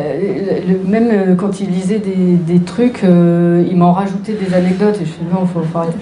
[0.84, 5.46] même quand il lisait des, trucs, il m'en rajoutait des anecdotes et je fais non,
[5.46, 5.98] faut, faut arrêter.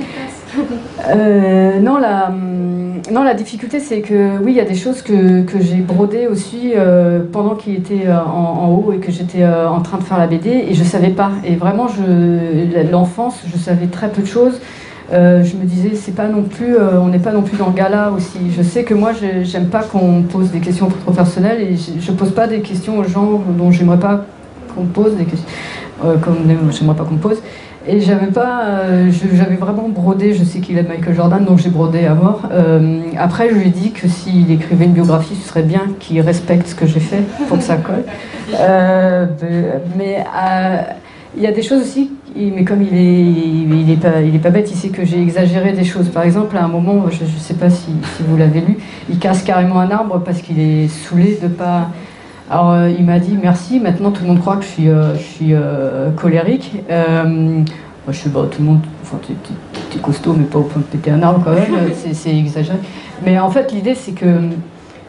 [1.81, 2.31] non, la,
[3.11, 6.27] non, la difficulté, c'est que oui, il y a des choses que, que j'ai brodées
[6.27, 6.73] aussi
[7.33, 10.73] pendant qu'il était en, haut et que j'étais en train de faire la BD et
[10.75, 11.31] je savais pas.
[11.43, 11.87] Et vraiment,
[12.89, 14.61] l'enfance, je savais très peu de choses.
[15.11, 17.67] Euh, je me disais, c'est pas non plus, euh, on n'est pas non plus dans
[17.67, 18.39] le gala aussi.
[18.55, 19.11] Je sais que moi,
[19.43, 23.03] j'aime pas qu'on pose des questions trop personnelles et je, pose pas des questions aux
[23.03, 24.25] gens dont j'aimerais pas
[24.75, 25.47] qu'on pose des questions,
[26.05, 26.15] euh,
[26.71, 27.41] j'aimerais pas qu'on pose.
[27.87, 28.83] Et j'avais pas,
[29.33, 30.35] j'avais vraiment brodé.
[30.35, 32.41] Je sais qu'il aime Michael Jordan, donc j'ai brodé à mort.
[33.17, 36.67] après, je lui ai dit que s'il écrivait une biographie, ce serait bien qu'il respecte
[36.67, 38.03] ce que j'ai fait pour que ça colle.
[39.97, 40.23] mais
[41.35, 44.39] il y a des choses aussi mais comme il est, il est, pas, il est
[44.39, 46.09] pas bête, il sait que j'ai exagéré des choses.
[46.09, 47.91] Par exemple, à un moment, je ne sais pas si,
[48.27, 48.77] vous l'avez lu,
[49.09, 51.89] il casse carrément un arbre parce qu'il est saoulé de pas.
[52.49, 53.79] Alors, euh, il m'a dit merci.
[53.79, 56.73] Maintenant, tout le monde croit que je suis, euh, je suis euh, colérique.
[56.89, 57.65] moi,
[58.09, 58.79] je suis bon, tout le monde.
[59.03, 59.17] Enfin,
[59.91, 61.91] t'es costaud, mais pas au point de péter un arbre quand même.
[62.13, 62.77] c'est exagéré.
[63.25, 64.25] Mais en fait, l'idée, c'est que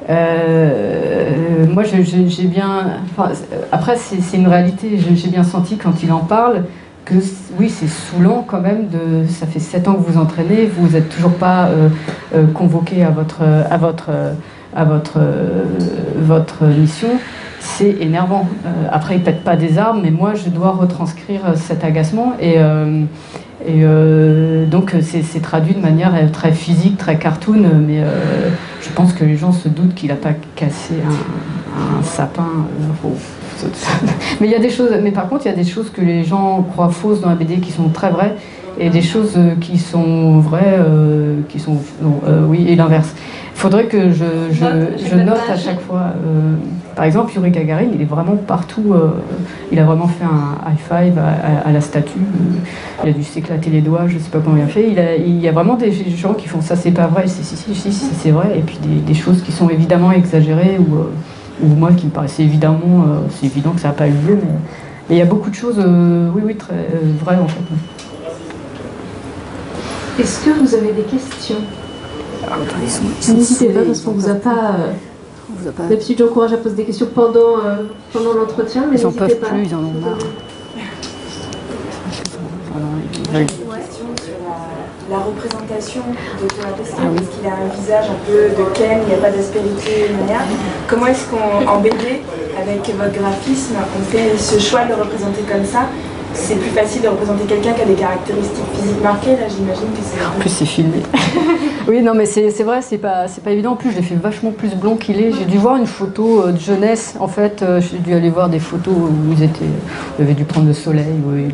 [0.09, 3.01] moi, j'ai bien.
[3.73, 4.99] Après, c'est une réalité.
[5.15, 6.65] J'ai bien senti quand il en parle
[7.59, 8.89] oui, c'est saoulant quand même.
[9.29, 11.89] Ça fait sept ans que vous entraînez, vous n'êtes toujours pas euh,
[12.35, 14.11] euh, convoqué à votre, à votre,
[14.75, 15.65] à votre, euh,
[16.17, 17.09] votre mission.
[17.59, 18.49] C'est énervant.
[18.91, 22.33] après, ils pètent pas des armes, mais moi, je dois retranscrire cet agacement.
[22.41, 22.57] Et,
[23.67, 23.85] et
[24.67, 28.03] donc, c'est traduit de manière très physique, très cartoon, mais
[28.81, 32.49] je pense que les gens se doutent qu'il n'a pas cassé un, sapin.
[34.41, 36.01] mais il y a des choses, mais par contre, il y a des choses que
[36.01, 38.35] les gens croient fausses dans la BD qui sont très vraies
[38.79, 41.77] et des choses euh, qui sont vraies, euh, qui sont
[42.27, 43.15] euh, oui, et l'inverse.
[43.61, 46.15] Il faudrait que je, je, note à chaque fois.
[46.97, 48.95] par exemple, Yuri Gagarin, il est vraiment partout.
[49.71, 52.21] il a vraiment fait un high five à, la statue.
[53.05, 54.91] il a dû s'éclater les doigts, je ne sais pas comment il a fait.
[54.91, 57.27] Il, a, il y a vraiment des gens qui font ça, c'est pas vrai.
[57.27, 58.59] Si, si, si, si, c'est vrai.
[58.59, 61.05] Et puis des, des, choses qui sont évidemment exagérées ou
[61.63, 64.39] ou moi qui me paraissait évidemment, euh, c'est évident que ça n'a pas eu lieu,
[64.43, 64.49] mais,
[65.11, 67.61] il y a beaucoup de choses, euh, oui, oui, très euh, vraies en fait.
[70.21, 71.57] Est-ce que vous avez des questions?
[73.29, 74.77] N'hésitez pas parce qu'on ne vous a pas.
[75.89, 77.57] D'habitude, j'encourage à poser des questions pendant,
[78.13, 80.19] pendant l'entretien, mais ils n'en peuvent plus, ils en ont marre.
[85.11, 86.03] La représentation
[86.41, 89.15] de Thomas Pesquet, ah parce qu'il a un visage un peu de Ken, il n'y
[89.15, 90.07] a pas d'aspérité,
[90.89, 92.23] Comment est-ce qu'en BD,
[92.57, 95.89] avec votre graphisme, on fait ce choix de le représenter comme ça?
[96.33, 100.03] C'est plus facile de représenter quelqu'un qui a des caractéristiques physiques marquées, là j'imagine que
[100.05, 100.25] c'est...
[100.25, 101.03] En plus c'est filmé.
[101.91, 103.73] oui, non mais c'est vrai, c'est pas, pas évident.
[103.73, 105.33] En plus, je l'ai fait vachement plus blond qu'il est.
[105.33, 107.63] J'ai dû voir une photo euh, de jeunesse, en fait.
[107.63, 109.65] Euh, j'ai dû aller voir des photos où ils étaient...
[110.17, 111.49] Il avait dû prendre le soleil, oui,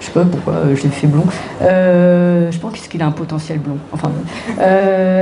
[0.00, 1.22] je sais pas pourquoi euh, je l'ai fait blond.
[1.60, 3.78] je pense qu'il a un potentiel blond.
[3.92, 4.10] Enfin,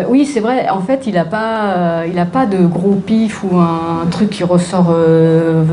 [0.08, 0.70] oui, c'est vrai.
[0.70, 4.96] En fait, il n'a pas, a pas de gros pif ou un, truc qui ressort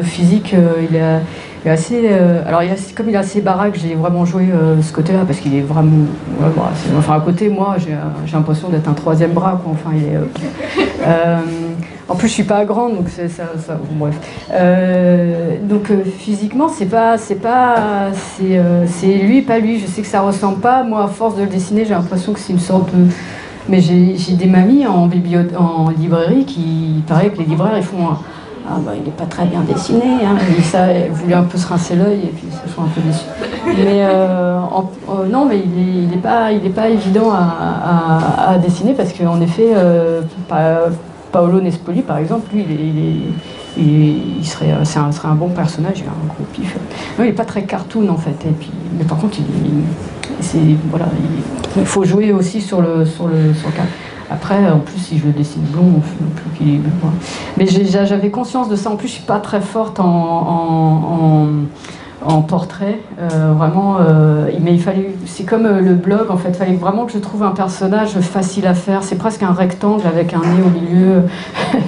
[0.03, 0.53] physique.
[0.91, 1.21] il a,
[1.65, 5.24] assez, euh, alors il comme il est assez baraque, j'ai vraiment joué euh, ce côté-là
[5.26, 6.06] parce qu'il est vraiment.
[6.39, 7.96] Bah, enfin, à côté, moi, j'ai
[8.34, 9.62] l'impression d'être un troisième bras.
[9.65, 9.91] Enfin,
[11.06, 11.39] euh,
[12.08, 13.43] en plus, je suis pas grande, donc c'est ça.
[13.91, 14.15] bref.
[15.63, 18.12] donc physiquement, c'est pas, c'est pas,
[18.86, 19.80] c'est lui, pas lui.
[19.80, 20.84] Je sais que ça ressemble pas.
[20.84, 23.06] Moi, à force de le dessiner, j'ai l'impression que c'est une sorte de.
[23.70, 25.10] Mais j'ai des mamies en,
[25.58, 28.15] en librairie qui, paraît que les libraires, ils font.
[28.69, 30.25] Ah bah, il n'est pas très bien dessiné.
[30.25, 30.36] Hein.
[30.63, 33.23] ça, il voulait un peu se rincer l'œil et puis ça soit un peu déçu.
[33.65, 34.60] Mais euh,
[35.32, 40.21] non, mais il n'est pas, il pas évident à, dessiner parce qu'en effet, euh,
[41.32, 42.65] Paolo Nespoli, par exemple, lui,
[43.77, 46.75] il, il, serait, un, serait un bon personnage, il a un gros pif.
[47.17, 48.36] Non, il n'est pas très cartoon en fait.
[48.45, 49.45] Et puis, mais par contre, il,
[51.86, 53.88] faut jouer aussi sur le, sur le, sur le cadre.
[54.30, 56.80] Après, en plus, si je le dessine blond, non plus qu'il est.
[57.58, 58.90] Mais j'avais conscience de ça.
[58.90, 61.48] En plus, je suis pas très forte en, en
[62.47, 66.56] portrait, euh, vraiment, euh, mais il fallait, c'est comme euh, le blog en fait, il
[66.56, 69.03] fallait vraiment que je trouve un personnage facile à faire.
[69.03, 71.23] C'est presque un rectangle avec un nez au milieu.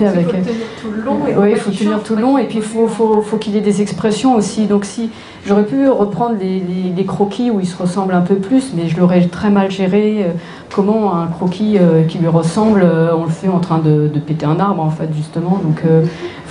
[0.05, 1.19] avec, il faut tenir tout le long.
[1.37, 3.61] oui, il faut tenir tout le long et puis il faut, faut, faut qu'il ait
[3.61, 4.67] des expressions aussi.
[4.67, 5.09] Donc si
[5.45, 6.61] j'aurais pu reprendre les,
[6.95, 10.27] les, croquis où il se ressemble un peu plus, mais je l'aurais très mal géré.
[10.73, 12.85] Comment un croquis qui lui ressemble,
[13.17, 15.59] on le fait en train de, de, péter un arbre en fait justement.
[15.63, 15.83] Donc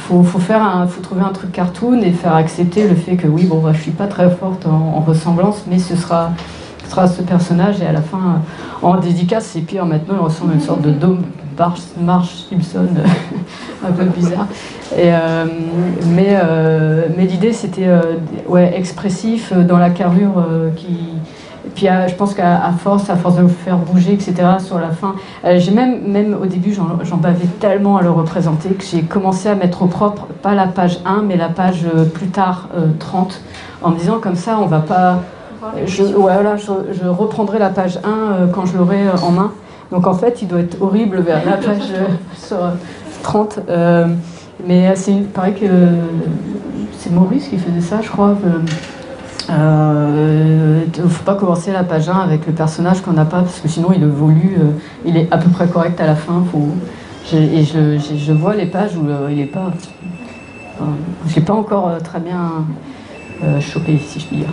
[0.08, 3.26] faut, faut, faire un, faut trouver un truc cartoon et faire accepter le fait que
[3.26, 6.32] oui, bon, bah, je suis pas très forte en, ressemblance, mais ce sera,
[6.84, 8.42] ce sera ce personnage et à la fin,
[8.82, 9.84] en dédicace, c'est pire.
[9.84, 11.22] Maintenant, il ressemble à une sorte de dôme
[12.00, 12.88] Marsh Simpson,
[13.86, 14.46] un peu bizarre.
[14.96, 15.44] Euh,
[16.06, 18.00] mais euh, l'idée, c'était euh,
[18.46, 20.96] ouais, expressif dans la carrure qui
[21.74, 25.14] puis je pense qu'à force, à force de le faire bouger, etc., sur la fin,
[25.44, 29.48] euh, j'ai même, même au début, j'en bavais tellement à le représenter que j'ai commencé
[29.48, 33.32] à mettre au propre, pas la page 1, mais la page euh, plus tard, 30,
[33.32, 35.20] euh, en me disant comme ça, on va pas.
[35.86, 39.52] Je, voilà, je, reprendrai la page 1 quand je l'aurai en main.
[39.90, 41.92] Donc en fait, il doit être horrible vers la page
[43.22, 43.60] 30.
[44.66, 45.66] mais c'est pareil que
[46.98, 48.36] c'est Maurice qui faisait ça, je crois.
[49.50, 53.60] Euh, ne faut pas commencer la page 1 avec le personnage qu'on n'a pas, parce
[53.60, 54.70] que sinon il évolue, euh,
[55.04, 56.44] il est à peu près correct à la fin.
[56.50, 56.68] Faut,
[57.32, 59.72] et je, je, vois les pages où euh, il n'est pas.
[61.26, 62.66] je l'ai pas encore très bien
[63.60, 64.52] chopé, si je puis dire.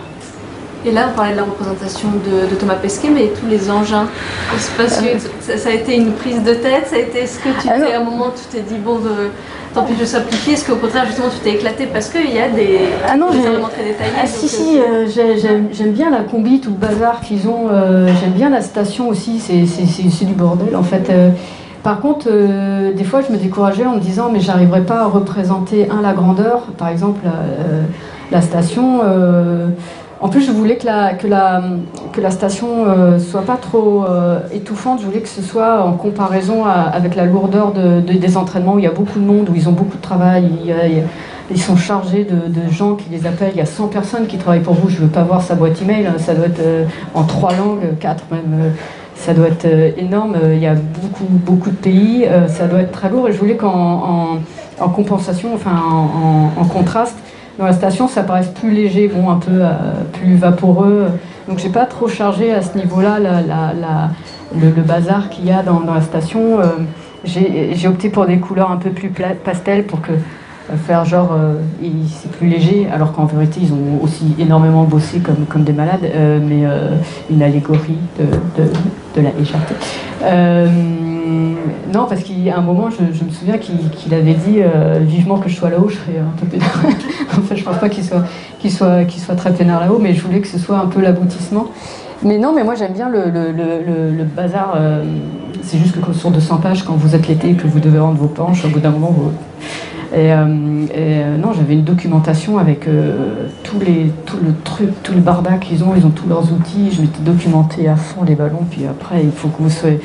[0.86, 4.06] Et là, on parlait de la représentation de, Thomas Pesquet, mais tous les engins.
[4.50, 7.18] Parce que ça, a été une prise de tête, ça a été.
[7.18, 9.30] Est-ce que tu ah t'es, à un moment, tu t'es dit, bon, de,
[9.74, 12.48] tant pis, je simplifie Est-ce qu'au contraire, justement, tu t'es éclaté parce qu'il y a
[12.50, 16.60] des, ah non, éléments très détaillés Ah si, si, euh, euh, j'aime, bien la combi,
[16.60, 17.66] tout le bazar qu'ils ont.
[17.68, 21.10] Euh, j'aime bien la station aussi, c'est, du bordel en fait.
[21.82, 25.88] Par contre, des fois, je me décourageais en me disant, mais j'arriverai pas à représenter,
[25.90, 27.20] un, la grandeur, par exemple,
[28.30, 29.00] la station.
[30.20, 31.62] En plus, je voulais que la, que la,
[32.12, 35.00] que la station euh, soit pas trop euh, étouffante.
[35.00, 38.84] Je voulais que ce soit en comparaison avec la lourdeur de, des entraînements où il
[38.84, 40.48] y a beaucoup de monde, où ils ont beaucoup de travail.
[41.50, 43.52] ils sont chargés de, gens qui les appellent.
[43.54, 44.88] Il y a 100 personnes qui travaillent pour vous.
[44.88, 46.06] Je ne veux pas voir sa boîte email.
[46.06, 46.14] Hein.
[46.18, 48.72] Ça doit être euh, en trois langues, quatre même.
[49.16, 49.66] ça doit être
[49.98, 50.36] énorme.
[50.50, 52.26] Il y a beaucoup, beaucoup de pays.
[52.48, 53.28] ça doit être très lourd.
[53.28, 54.38] Et je voulais qu'en
[54.80, 55.76] en, compensation, enfin
[56.58, 57.16] en contraste,
[57.58, 59.70] dans la station, ça paraît plus léger, bon, un peu euh,
[60.12, 61.06] plus vaporeux.
[61.48, 63.18] Donc j'ai pas trop chargé à ce niveau-là
[64.54, 66.60] le, bazar qu'il y a dans, la station.
[66.60, 66.64] Euh,
[67.24, 69.10] j'ai opté pour des couleurs un peu plus
[69.44, 70.12] pastel pour que
[70.74, 71.36] faire genre
[72.08, 76.10] c'est plus léger, alors qu'en vérité ils ont aussi énormément bossé comme, comme des malades,
[76.42, 76.64] mais
[77.30, 79.74] une allégorie de, la légèreté.
[81.92, 84.60] non, parce a un moment, je, me souviens qu'il avait dit
[85.02, 86.64] vivement que je sois là-haut, je serais un peu pédant.
[87.38, 88.24] en fait, je pense pas qu'il soit,
[88.58, 91.00] qu'il soit, qu'il soit très peinard là-haut, mais je voulais que ce soit un peu
[91.00, 91.68] l'aboutissement.
[92.22, 94.74] Mais non, mais moi j'aime bien le, le, bazar.
[94.76, 95.04] Euh,
[95.62, 98.16] c'est juste que sur 200 pages, quand vous êtes l'été et que vous devez rendre
[98.16, 99.32] vos penches, au bout d'un moment, vous...
[100.14, 100.46] Et, euh,
[100.96, 105.94] euh, non, j'avais une documentation avec les, tout le truc, tout le bardac qu'ils ont,
[105.96, 106.90] ils ont tous leurs outils.
[106.92, 110.00] Je m'étais documenté à fond les ballons, puis après, il faut que vous soyez.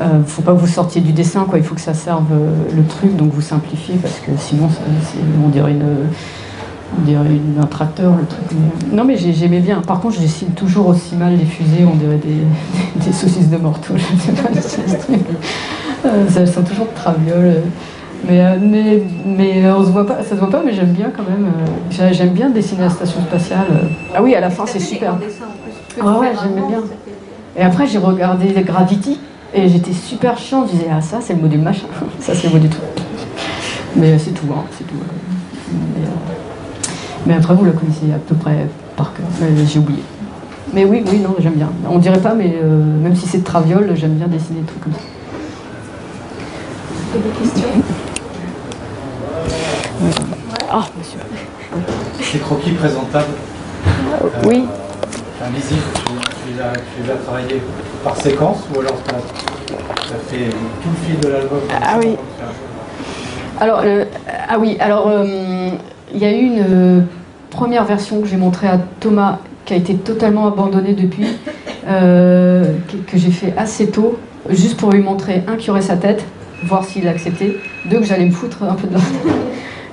[0.00, 1.58] ne faut pas que vous sortiez du dessin, quoi.
[1.58, 2.32] Il faut que ça serve
[2.74, 4.68] le truc, donc vous simplifiez parce que sinon,
[5.44, 6.08] on dirait une
[6.98, 8.44] on dirait un tracteur, le truc.
[8.92, 9.80] Non, mais j'aimais bien.
[9.80, 13.94] Par contre, je dessine toujours aussi mal les fusées, on dirait des, saucisses de morteau.
[13.96, 14.48] Je sais pas,
[16.06, 17.62] euh, elles sont toujours travioles.
[18.24, 20.92] Mais, euh, mais, mais euh, on se voit pas, ça se voit pas, mais j'aime
[20.92, 21.50] bien quand même.
[21.90, 23.66] J'aime bien dessiner la station spatiale.
[24.14, 25.16] Ah oui, à la fin, c'est super.
[26.00, 26.82] Ah ouais, j'aimais bien.
[27.56, 29.18] Et après, j'ai regardé Gravity
[29.54, 30.66] et j'étais super chiant.
[30.66, 31.86] Je disais, ah, ça, c'est le module machin.
[32.20, 32.80] ça, c'est le module tout.
[33.94, 34.96] Mais c'est tout, hein, c'est tout.
[37.26, 39.26] Mais après, vous la connaissez à peu près par cœur.
[39.66, 40.02] J'ai oublié.
[40.72, 41.70] Mais oui, oui, non, j'aime bien.
[41.88, 44.82] On dirait pas, mais euh, même si c'est de traviole, j'aime bien dessiner des trucs
[44.82, 45.00] comme ça.
[47.14, 48.05] Des questions?
[50.70, 51.18] Ah, monsieur.
[52.20, 53.24] Ces croquis présentables
[54.22, 54.64] euh, Oui.
[55.44, 57.62] Un lisible, tu, les as, travaillés
[58.02, 62.16] par séquence ou alors ça fait tout le fil de l'album Ah oui.
[63.60, 64.04] Alors, euh,
[64.48, 65.10] ah oui, alors
[66.12, 67.00] il y a eu une euh,
[67.50, 71.26] première version que j'ai montrée à Thomas qui a été totalement abandonnée depuis,
[71.88, 72.64] euh,
[73.06, 76.24] que, j'ai fait assez tôt, juste pour lui montrer, un, qui aurait sa tête,
[76.64, 78.94] voir s'il acceptait, deux, que j'allais me foutre un peu de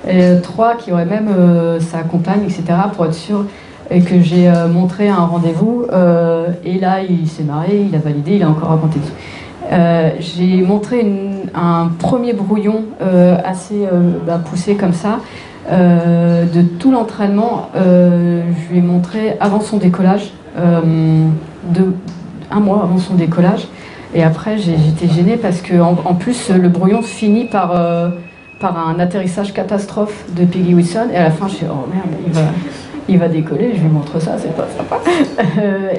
[0.08, 1.30] euh, trois, qui aurait même
[1.80, 2.64] sa compagne, etc.,
[2.94, 3.44] pour être sûr,
[3.90, 5.86] que j'ai montré à un rendez-vous,
[6.64, 8.98] et là, il s'est marré, il a validé, il a encore raconté
[10.20, 11.06] j'ai montré
[11.54, 12.84] un premier brouillon
[13.44, 13.86] assez
[14.26, 15.20] bah, poussé comme ça.
[15.70, 21.94] de tout l'entraînement, je lui ai montré avant son décollage, de,
[22.50, 23.68] un mois avant son décollage.
[24.14, 28.10] Et après, j'étais gênée parce que, en, plus, le brouillon finit par, euh,
[28.60, 31.08] par un atterrissage catastrophe de Peggy Wilson.
[31.12, 32.40] Et à la fin, je suis oh merde, il va,
[33.08, 35.00] il va décoller, je lui montre ça, c'est pas sympa.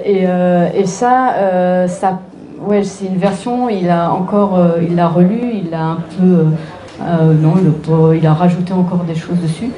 [0.05, 2.19] et, euh, et, ça, euh, ça
[2.61, 6.45] ouais, c'est une version, il a encore, il l'a relu, il a un peu.
[7.01, 7.55] non,
[8.13, 9.69] il a rajouté encore des choses dessus.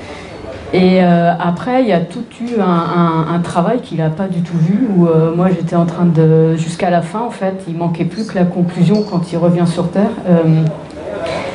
[0.74, 4.58] Et euh, après, il y a tout eu un, travail qu'il n'a pas du tout
[4.58, 6.56] vu, où euh, moi j'étais en train de.
[6.56, 9.90] Jusqu'à la fin, en fait, il manquait plus que la conclusion quand il revient sur
[9.90, 10.10] Terre.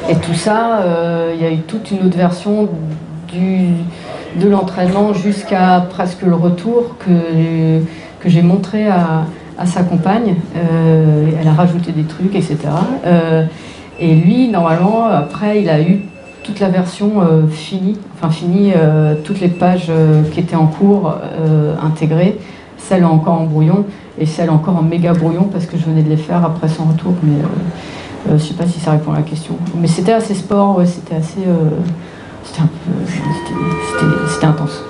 [0.04, 0.84] Euh, et tout ça,
[1.34, 2.68] il y a eu toute une autre version
[3.32, 7.80] de l'entraînement jusqu'à presque le retour que,
[8.24, 9.26] j'ai montré à,
[9.64, 10.34] sa compagne.
[10.54, 12.58] elle a rajouté des trucs, etc.
[14.00, 16.02] et lui, normalement, après, il a eu
[16.42, 20.66] toute la version euh, finie, enfin finie, euh, toutes les pages euh, qui étaient en
[20.66, 21.14] cours
[21.82, 22.38] intégrées,
[22.78, 23.84] celle encore en brouillon
[24.18, 26.84] et celle encore en méga brouillon parce que je venais de les faire après son
[26.84, 27.38] retour, mais
[28.30, 29.56] je sais pas si ça répond à la question.
[29.76, 31.42] Mais c'était assez sport, c'était assez,
[32.44, 32.62] c'était
[34.28, 34.82] c'était intense.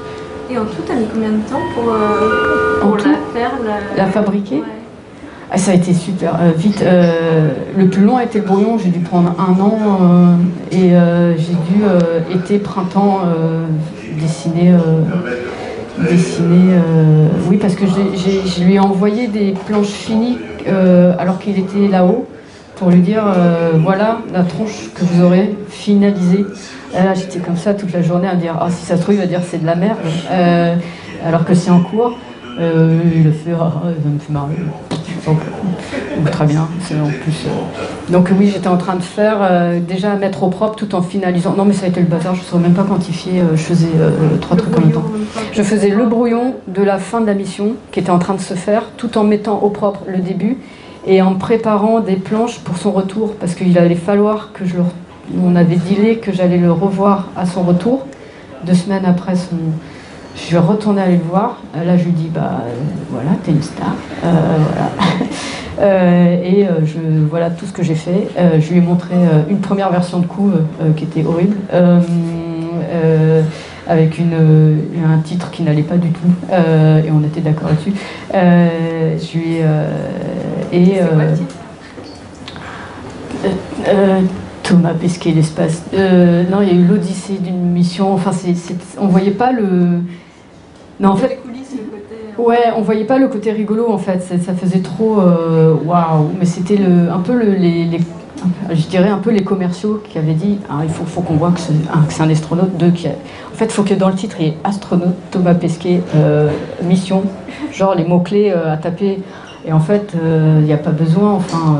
[0.50, 3.02] Et en tout, t'as mis combien de temps pour, la
[3.32, 3.52] faire,
[3.96, 4.62] la, fabriquer
[5.54, 6.82] ah, ça a été super euh, vite.
[6.82, 10.36] Euh, le plus long a été le brouillon, j'ai dû prendre un an euh,
[10.70, 10.92] et
[11.38, 13.20] j'ai dû été printemps
[14.18, 14.72] dessiner.
[15.98, 16.78] dessiner
[17.48, 20.38] oui, parce que je lui ai envoyé des planches finies
[21.18, 22.26] alors qu'il était là-haut
[22.82, 23.22] pour lui dire
[23.76, 26.44] voilà la tronche que vous aurez finalisée.
[26.92, 29.20] là, j'étais comme ça toute la journée à dire ah, si ça se trouve, il
[29.20, 29.98] va dire c'est de la merde,
[31.24, 32.18] alors que c'est en cours.
[32.58, 34.56] il a fait ah, ça me fait marrer.
[35.26, 35.38] Donc,
[36.30, 36.62] très bien.
[36.62, 40.74] En plus, euh, Donc oui, j'étais en train de faire euh, déjà mettre au propre
[40.74, 41.54] tout en finalisant.
[41.56, 43.40] Non mais ça a été le bazar, je ne saurais même pas quantifier.
[43.40, 43.86] Euh, je faisais
[44.40, 45.04] trois trucs en même temps.
[45.52, 48.40] Je faisais le brouillon de la fin de la mission qui était en train de
[48.40, 50.58] se faire, tout en mettant au propre le début
[51.06, 54.82] et en préparant des planches pour son retour parce qu'il allait falloir que je le.
[55.42, 58.06] On avait dealé que j'allais le revoir à son retour
[58.64, 59.56] deux semaines après son
[60.34, 61.58] je suis retournée aller le voir.
[61.76, 62.74] Euh, là, je lui dis Bah euh,
[63.10, 63.94] voilà, t'es une star.
[64.24, 64.30] Euh,
[65.76, 66.40] voilà.
[66.44, 66.98] et je,
[67.28, 68.28] voilà tout ce que j'ai fait.
[68.36, 69.14] je lui ai montré
[69.48, 70.52] une première version de coup
[70.96, 71.56] qui était horrible.
[73.88, 74.34] Avec une,
[75.04, 77.92] un titre qui n'allait pas du tout, et on était d'accord là-dessus.
[78.32, 79.56] je lui
[80.72, 81.00] et
[84.62, 85.82] Thomas Pesquet l'espace.
[85.92, 88.14] non, il y a eu l'Odyssée d'une mission.
[88.14, 88.54] Enfin, c'est,
[88.98, 90.00] on voyait pas le
[91.02, 91.40] non, en fait.
[91.42, 92.14] Coulisses, le côté...
[92.38, 94.20] Euh, ouais, on voyait pas le côté rigolo en fait.
[94.20, 96.30] Ça, faisait trop euh, waouh.
[96.38, 98.00] Mais c'était le, un peu le, les,
[98.70, 101.60] je dirais un peu les commerciaux qui avaient dit ah, il faut, qu'on voit que
[101.60, 102.76] c'est un, astronaute.
[102.76, 105.54] Deux, qui En fait, il faut que dans le titre il y ait astronaute Thomas
[105.54, 106.50] Pesquet euh,
[106.82, 107.22] mission,
[107.72, 109.22] genre les mots clés à taper.
[109.64, 111.34] Et en fait, il n'y a pas besoin.
[111.34, 111.78] Enfin,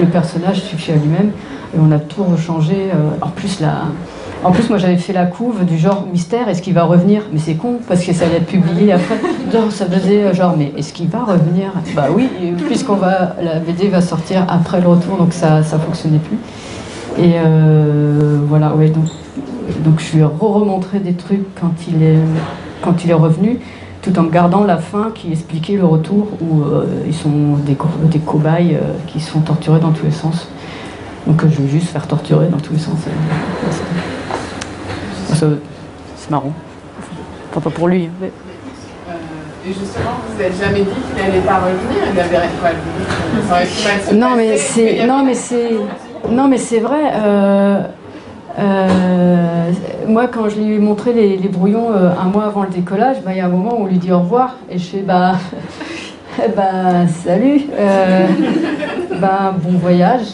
[0.00, 1.32] le personnage suffit à lui-même.
[1.74, 2.90] Et on a tout changé.
[3.20, 3.82] en plus, la
[4.44, 7.22] en plus, moi, j'avais fait la couve du genre mystère, est-ce qu'il va revenir?
[7.32, 9.16] Mais c'est con, parce que ça allait être publié après.
[9.70, 11.72] Ça faisait euh, genre, mais est-ce qu'il va revenir?
[11.96, 12.28] Bah oui,
[12.66, 16.36] puisqu'on va, la BD va sortir après le retour, donc ça, ça fonctionnait plus.
[17.16, 19.04] Et euh, voilà, ouais, donc,
[19.82, 22.18] donc je lui ai re-remontré des trucs quand il est,
[22.82, 23.60] quand il est revenu
[24.02, 27.76] tout en gardant la fin qui expliquait le retour où euh, ils sont des,
[28.10, 28.76] des cobayes
[29.06, 30.48] qui sont torturés dans tous les sens.
[31.26, 32.98] Donc je vais juste faire torturer dans tous les sens
[36.16, 36.52] c'est marrant.
[37.50, 38.08] Enfin, pas pour lui.
[38.20, 38.26] Euh,
[39.64, 44.56] et justement, vous n'avez jamais dit qu'il n'allait pas revenir Il avait quoi Non, mais
[44.56, 45.70] c'est non, mais c'est
[46.28, 47.12] non, mais c'est vrai.
[47.14, 47.82] Euh,
[48.58, 49.70] euh,
[50.08, 53.38] moi, quand je lui ai montré les, brouillons un mois avant le décollage, bah, il
[53.38, 55.34] y a un moment où on lui dit au revoir et je fais bah,
[56.56, 57.66] bah salut,
[59.20, 60.26] bah, bon voyage,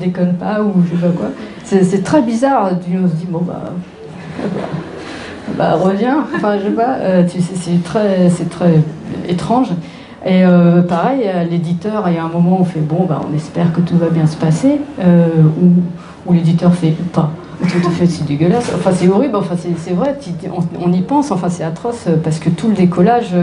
[0.00, 1.28] déconne pas ou je sais pas quoi.
[1.62, 2.72] C'est très bizarre.
[2.72, 3.72] On se dit bon bah
[5.56, 8.30] bah reviens, enfin je sais euh, c'est très,
[9.28, 9.68] étrange.
[10.26, 13.34] Et euh, pareil, l'éditeur, il y a un moment où on fait bon, bah, on
[13.34, 15.26] espère que tout va bien se passer, euh,
[16.26, 17.30] ou, l'éditeur fait pas.
[17.60, 18.70] Tout à fait, c'est dégueulasse.
[18.74, 19.34] Enfin, c'est horrible.
[19.34, 20.16] Enfin, c'est vrai.
[20.80, 21.32] On, y pense.
[21.32, 23.34] Enfin, c'est atroce parce que tout le décollage.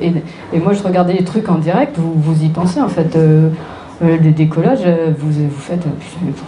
[0.00, 0.12] et,
[0.52, 1.96] et, moi, je regardais les trucs en direct.
[1.98, 3.16] Vous, vous y pensez en fait.
[4.02, 5.84] Euh, le décollage, euh, vous, vous faites,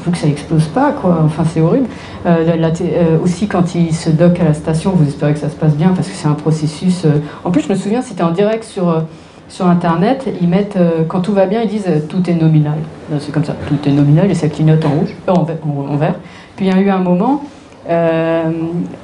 [0.05, 1.21] faut que ça explose pas, quoi.
[1.25, 1.87] Enfin, c'est horrible.
[2.27, 5.77] Euh, aussi, quand il se dock à la station, vous espérez que ça se passe
[5.77, 7.07] bien parce que c'est un processus.
[7.45, 9.03] En plus, je me souviens, c'était en direct sur
[9.47, 12.79] sur Internet, ils mettent, euh, quand tout va bien, ils disent euh, tout est nominal.
[13.21, 15.97] C'est comme ça, tout est nominal et ça clignote en rouge, euh, en, en- en
[15.97, 16.15] vert.
[16.57, 17.45] Puis il y a eu un moment,
[17.89, 18.51] euh,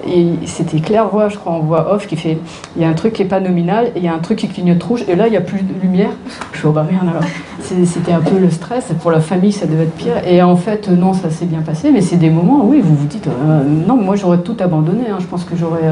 [0.07, 2.39] et c'était Claire Voix, je crois, en voix off, qui fait
[2.77, 4.39] il y a un truc qui n'est pas nominal et il y a un truc
[4.39, 6.11] qui clignote rouge, et là, il n'y a plus de lumière.
[6.53, 7.25] Je suis oh bah merde alors.
[7.61, 10.27] C'était un peu le stress, pour la famille, ça devait être pire.
[10.27, 12.97] Et en fait, euh, non, ça s'est bien passé, mais c'est des moments, oui, vous
[12.97, 15.11] vous dites euh, non, moi j'aurais tout abandonné.
[15.11, 15.19] hein.
[15.21, 15.89] Je pense que j'aurais.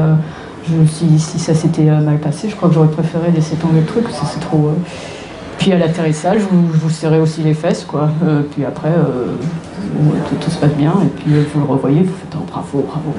[0.87, 4.39] si, ça s'était mal passé, je crois que j'aurais préféré laisser tomber le truc, c'est
[4.39, 4.71] trop.
[5.57, 8.09] Puis à l'atterrissage, vous, vous serrez aussi les fesses, quoi.
[8.51, 8.91] Puis après,
[9.93, 12.45] bon, tout, tout se passe bien, et puis euh, vous le revoyez, vous faites oh,
[12.49, 13.13] bravo, bravo.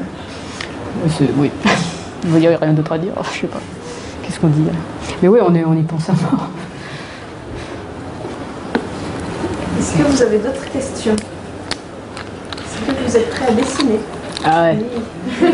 [1.05, 1.51] Euh, oui.
[2.25, 3.61] Il n'y avait rien d'autre à dire, je sais pas.
[4.23, 4.63] Qu'est-ce qu'on dit
[5.23, 6.49] Mais oui, on, est, on y pense à mort.
[9.79, 11.15] Est-ce que vous avez d'autres questions?
[11.15, 13.99] Est-ce que vous êtes prêts à dessiner?
[14.45, 14.79] Ah ouais.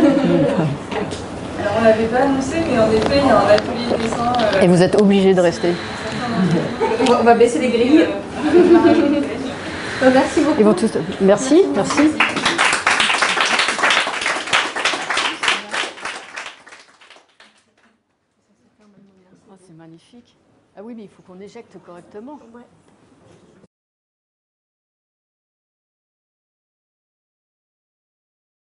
[1.61, 4.33] Alors on l'avait pas annoncé, mais en effet, il y a un atelier de dessin.
[4.57, 5.73] euh, Et vous êtes obligé de rester.
[7.09, 8.07] on va baisser les grilles.
[10.03, 10.61] Euh, Merci beaucoup.
[10.61, 10.93] Ils vont tous.
[11.21, 12.11] Merci, merci.
[19.67, 20.37] C'est magnifique.
[20.77, 22.39] Ah oui, mais il faut qu'on éjecte correctement.
[22.55, 22.63] Ouais.